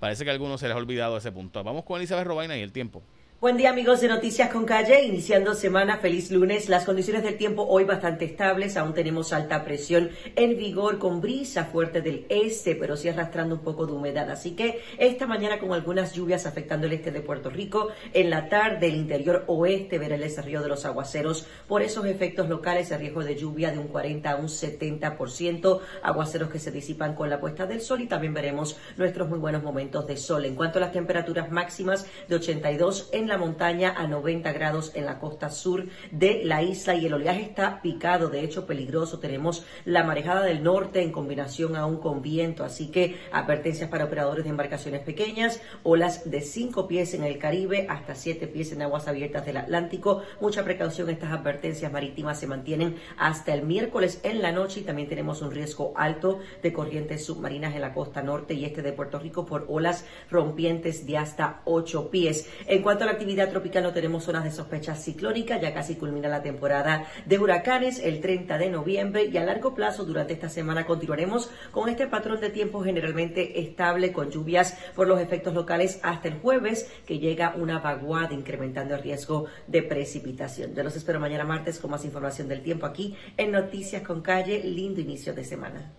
parece 0.00 0.24
que 0.24 0.30
a 0.30 0.32
algunos 0.32 0.60
se 0.60 0.68
les 0.68 0.74
ha 0.74 0.78
olvidado 0.78 1.16
ese 1.16 1.32
punto. 1.32 1.62
Vamos 1.62 1.84
con 1.84 1.98
Elizabeth 1.98 2.26
Robaina 2.26 2.56
y 2.56 2.62
el 2.62 2.72
tiempo. 2.72 3.02
Buen 3.40 3.56
día 3.56 3.70
amigos 3.70 4.00
de 4.00 4.08
Noticias 4.08 4.50
con 4.50 4.64
Calle, 4.64 5.04
iniciando 5.04 5.54
semana, 5.54 5.98
feliz 5.98 6.32
lunes. 6.32 6.68
Las 6.68 6.84
condiciones 6.84 7.22
del 7.22 7.36
tiempo 7.36 7.64
hoy 7.68 7.84
bastante 7.84 8.24
estables, 8.24 8.76
aún 8.76 8.94
tenemos 8.94 9.32
alta 9.32 9.64
presión 9.64 10.10
en 10.34 10.56
vigor 10.56 10.98
con 10.98 11.20
brisa 11.20 11.66
fuerte 11.66 12.02
del 12.02 12.26
este, 12.30 12.74
pero 12.74 12.96
sí 12.96 13.08
arrastrando 13.08 13.54
un 13.54 13.60
poco 13.60 13.86
de 13.86 13.92
humedad. 13.92 14.28
Así 14.28 14.56
que 14.56 14.80
esta 14.98 15.28
mañana 15.28 15.60
con 15.60 15.72
algunas 15.72 16.14
lluvias 16.14 16.46
afectando 16.46 16.88
el 16.88 16.94
este 16.94 17.12
de 17.12 17.20
Puerto 17.20 17.48
Rico, 17.48 17.90
en 18.12 18.28
la 18.28 18.48
tarde 18.48 18.88
el 18.88 18.96
interior 18.96 19.44
oeste 19.46 20.00
verá 20.00 20.16
el 20.16 20.22
desarrollo 20.22 20.60
de 20.60 20.70
los 20.70 20.84
aguaceros 20.84 21.46
por 21.68 21.82
esos 21.82 22.06
efectos 22.06 22.48
locales, 22.48 22.90
el 22.90 22.98
riesgo 22.98 23.22
de 23.22 23.36
lluvia 23.36 23.70
de 23.70 23.78
un 23.78 23.86
40 23.86 24.32
a 24.32 24.34
un 24.34 24.48
70%, 24.48 25.80
aguaceros 26.02 26.50
que 26.50 26.58
se 26.58 26.72
disipan 26.72 27.14
con 27.14 27.30
la 27.30 27.38
puesta 27.38 27.66
del 27.66 27.82
sol 27.82 28.00
y 28.00 28.08
también 28.08 28.34
veremos 28.34 28.76
nuestros 28.96 29.28
muy 29.28 29.38
buenos 29.38 29.62
momentos 29.62 30.08
de 30.08 30.16
sol. 30.16 30.44
En 30.44 30.56
cuanto 30.56 30.78
a 30.78 30.80
las 30.80 30.90
temperaturas 30.90 31.52
máximas 31.52 32.04
de 32.26 32.34
82 32.34 33.10
en 33.12 33.27
la 33.28 33.38
montaña 33.38 33.94
a 33.96 34.06
90 34.06 34.52
grados 34.52 34.92
en 34.94 35.06
la 35.06 35.18
costa 35.18 35.50
sur 35.50 35.86
de 36.10 36.42
la 36.44 36.62
isla 36.62 36.94
y 36.94 37.06
el 37.06 37.14
oleaje 37.14 37.42
está 37.42 37.80
picado, 37.82 38.28
de 38.28 38.42
hecho 38.42 38.66
peligroso. 38.66 39.18
Tenemos 39.18 39.64
la 39.84 40.04
marejada 40.04 40.42
del 40.42 40.62
norte 40.62 41.02
en 41.02 41.12
combinación 41.12 41.76
aún 41.76 41.98
con 41.98 42.22
viento, 42.22 42.64
así 42.64 42.90
que 42.90 43.16
advertencias 43.32 43.90
para 43.90 44.06
operadores 44.06 44.44
de 44.44 44.50
embarcaciones 44.50 45.02
pequeñas, 45.02 45.60
olas 45.82 46.30
de 46.30 46.40
5 46.40 46.88
pies 46.88 47.14
en 47.14 47.24
el 47.24 47.38
Caribe 47.38 47.86
hasta 47.88 48.14
7 48.14 48.46
pies 48.48 48.72
en 48.72 48.82
aguas 48.82 49.08
abiertas 49.08 49.44
del 49.44 49.58
Atlántico. 49.58 50.22
Mucha 50.40 50.64
precaución, 50.64 51.10
estas 51.10 51.32
advertencias 51.32 51.92
marítimas 51.92 52.40
se 52.40 52.46
mantienen 52.46 52.96
hasta 53.16 53.52
el 53.54 53.62
miércoles 53.62 54.20
en 54.22 54.42
la 54.42 54.52
noche 54.52 54.80
y 54.80 54.84
también 54.84 55.08
tenemos 55.08 55.42
un 55.42 55.50
riesgo 55.50 55.92
alto 55.96 56.40
de 56.62 56.72
corrientes 56.72 57.24
submarinas 57.24 57.74
en 57.74 57.82
la 57.82 57.94
costa 57.94 58.22
norte 58.22 58.54
y 58.54 58.64
este 58.64 58.82
de 58.82 58.92
Puerto 58.92 59.18
Rico 59.18 59.44
por 59.44 59.66
olas 59.68 60.04
rompientes 60.30 61.06
de 61.06 61.18
hasta 61.18 61.60
8 61.64 62.10
pies. 62.10 62.48
En 62.66 62.82
cuanto 62.82 63.04
a 63.04 63.06
la 63.06 63.17
actividad 63.18 63.50
tropical 63.50 63.82
no 63.82 63.92
tenemos 63.92 64.22
zonas 64.22 64.44
de 64.44 64.52
sospecha 64.52 64.94
ciclónica, 64.94 65.60
ya 65.60 65.74
casi 65.74 65.96
culmina 65.96 66.28
la 66.28 66.40
temporada 66.40 67.04
de 67.26 67.36
huracanes 67.36 67.98
el 67.98 68.20
30 68.20 68.58
de 68.58 68.70
noviembre 68.70 69.24
y 69.24 69.36
a 69.38 69.44
largo 69.44 69.74
plazo 69.74 70.04
durante 70.04 70.34
esta 70.34 70.48
semana 70.48 70.86
continuaremos 70.86 71.50
con 71.72 71.88
este 71.88 72.06
patrón 72.06 72.40
de 72.40 72.50
tiempo 72.50 72.84
generalmente 72.84 73.58
estable 73.58 74.12
con 74.12 74.30
lluvias 74.30 74.78
por 74.94 75.08
los 75.08 75.20
efectos 75.20 75.52
locales 75.52 75.98
hasta 76.04 76.28
el 76.28 76.34
jueves 76.34 76.88
que 77.08 77.18
llega 77.18 77.56
una 77.56 77.80
vaguada 77.80 78.32
incrementando 78.34 78.94
el 78.94 79.02
riesgo 79.02 79.46
de 79.66 79.82
precipitación. 79.82 80.76
Yo 80.76 80.84
los 80.84 80.94
espero 80.94 81.18
mañana 81.18 81.42
martes 81.42 81.80
con 81.80 81.90
más 81.90 82.04
información 82.04 82.46
del 82.46 82.62
tiempo 82.62 82.86
aquí 82.86 83.16
en 83.36 83.50
Noticias 83.50 84.02
con 84.02 84.22
Calle. 84.22 84.62
Lindo 84.62 85.00
inicio 85.00 85.34
de 85.34 85.42
semana. 85.42 85.90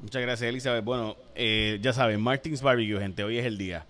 Muchas 0.00 0.22
gracias, 0.22 0.48
Elizabeth. 0.48 0.84
Bueno, 0.84 1.16
eh, 1.34 1.80
ya 1.82 1.92
saben, 1.92 2.20
Martins 2.20 2.62
Barbecue, 2.62 3.00
gente, 3.00 3.24
hoy 3.24 3.38
es 3.38 3.46
el 3.46 3.58
día. 3.58 3.84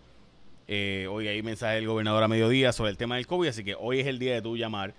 Eh, 0.71 1.07
hoy 1.11 1.27
hay 1.27 1.43
mensaje 1.43 1.77
del 1.77 1.87
gobernador 1.87 2.23
a 2.23 2.29
mediodía 2.29 2.75
sobre 2.75 2.91
el 2.91 2.99
tema 2.99 3.17
del 3.17 3.27
COVID, 3.27 3.49
así 3.49 3.65
que 3.65 3.75
hoy 3.75 4.01
es 4.01 4.07
el 4.07 4.19
día 4.19 4.35
de 4.35 4.43
tú 4.43 4.55
llamar 4.55 4.93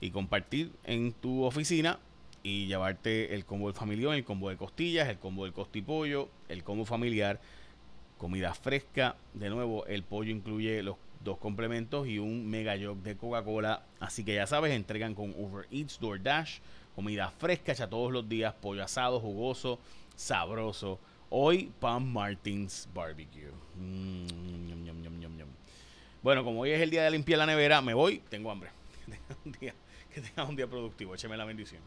y 0.00 0.10
compartir 0.10 0.72
en 0.82 1.12
tu 1.12 1.44
oficina 1.44 2.00
y 2.42 2.66
llevarte 2.66 3.32
el 3.32 3.44
combo 3.44 3.68
del 3.68 3.76
familión, 3.76 4.14
el 4.14 4.24
combo 4.24 4.50
de 4.50 4.56
costillas, 4.56 5.08
el 5.08 5.18
combo 5.18 5.44
del 5.44 5.52
costipollo, 5.52 6.28
el 6.48 6.64
combo 6.64 6.84
familiar, 6.84 7.40
comida 8.18 8.54
fresca. 8.54 9.14
De 9.34 9.50
nuevo, 9.50 9.86
el 9.86 10.02
pollo 10.02 10.32
incluye 10.32 10.82
los 10.82 10.96
dos 11.22 11.38
complementos 11.38 12.08
y 12.08 12.18
un 12.18 12.50
mega 12.50 12.74
jog 12.76 12.96
de 12.98 13.16
Coca-Cola. 13.16 13.84
Así 14.00 14.24
que 14.24 14.34
ya 14.34 14.48
sabes, 14.48 14.72
entregan 14.72 15.14
con 15.14 15.32
Uber 15.36 15.68
Eats, 15.70 16.00
DoorDash, 16.00 16.58
comida 16.96 17.30
fresca 17.30 17.70
hecha 17.70 17.88
todos 17.88 18.12
los 18.12 18.28
días, 18.28 18.52
pollo 18.60 18.82
asado, 18.82 19.20
jugoso, 19.20 19.78
sabroso 20.16 20.98
Hoy 21.36 21.72
Pan 21.80 22.12
Martins 22.12 22.88
Barbecue. 22.94 23.50
Mm, 23.76 24.84
bueno, 26.24 26.42
como 26.42 26.62
hoy 26.62 26.70
es 26.70 26.80
el 26.80 26.88
día 26.88 27.04
de 27.04 27.10
limpiar 27.10 27.38
la 27.38 27.44
nevera, 27.44 27.82
me 27.82 27.92
voy, 27.92 28.22
tengo 28.30 28.50
hambre. 28.50 28.70
Que 29.04 29.12
tenga 29.12 29.36
un 29.44 29.52
día, 29.52 29.74
que 30.14 30.20
tenga 30.22 30.44
un 30.44 30.56
día 30.56 30.66
productivo. 30.66 31.14
Écheme 31.14 31.36
la 31.36 31.44
bendición. 31.44 31.82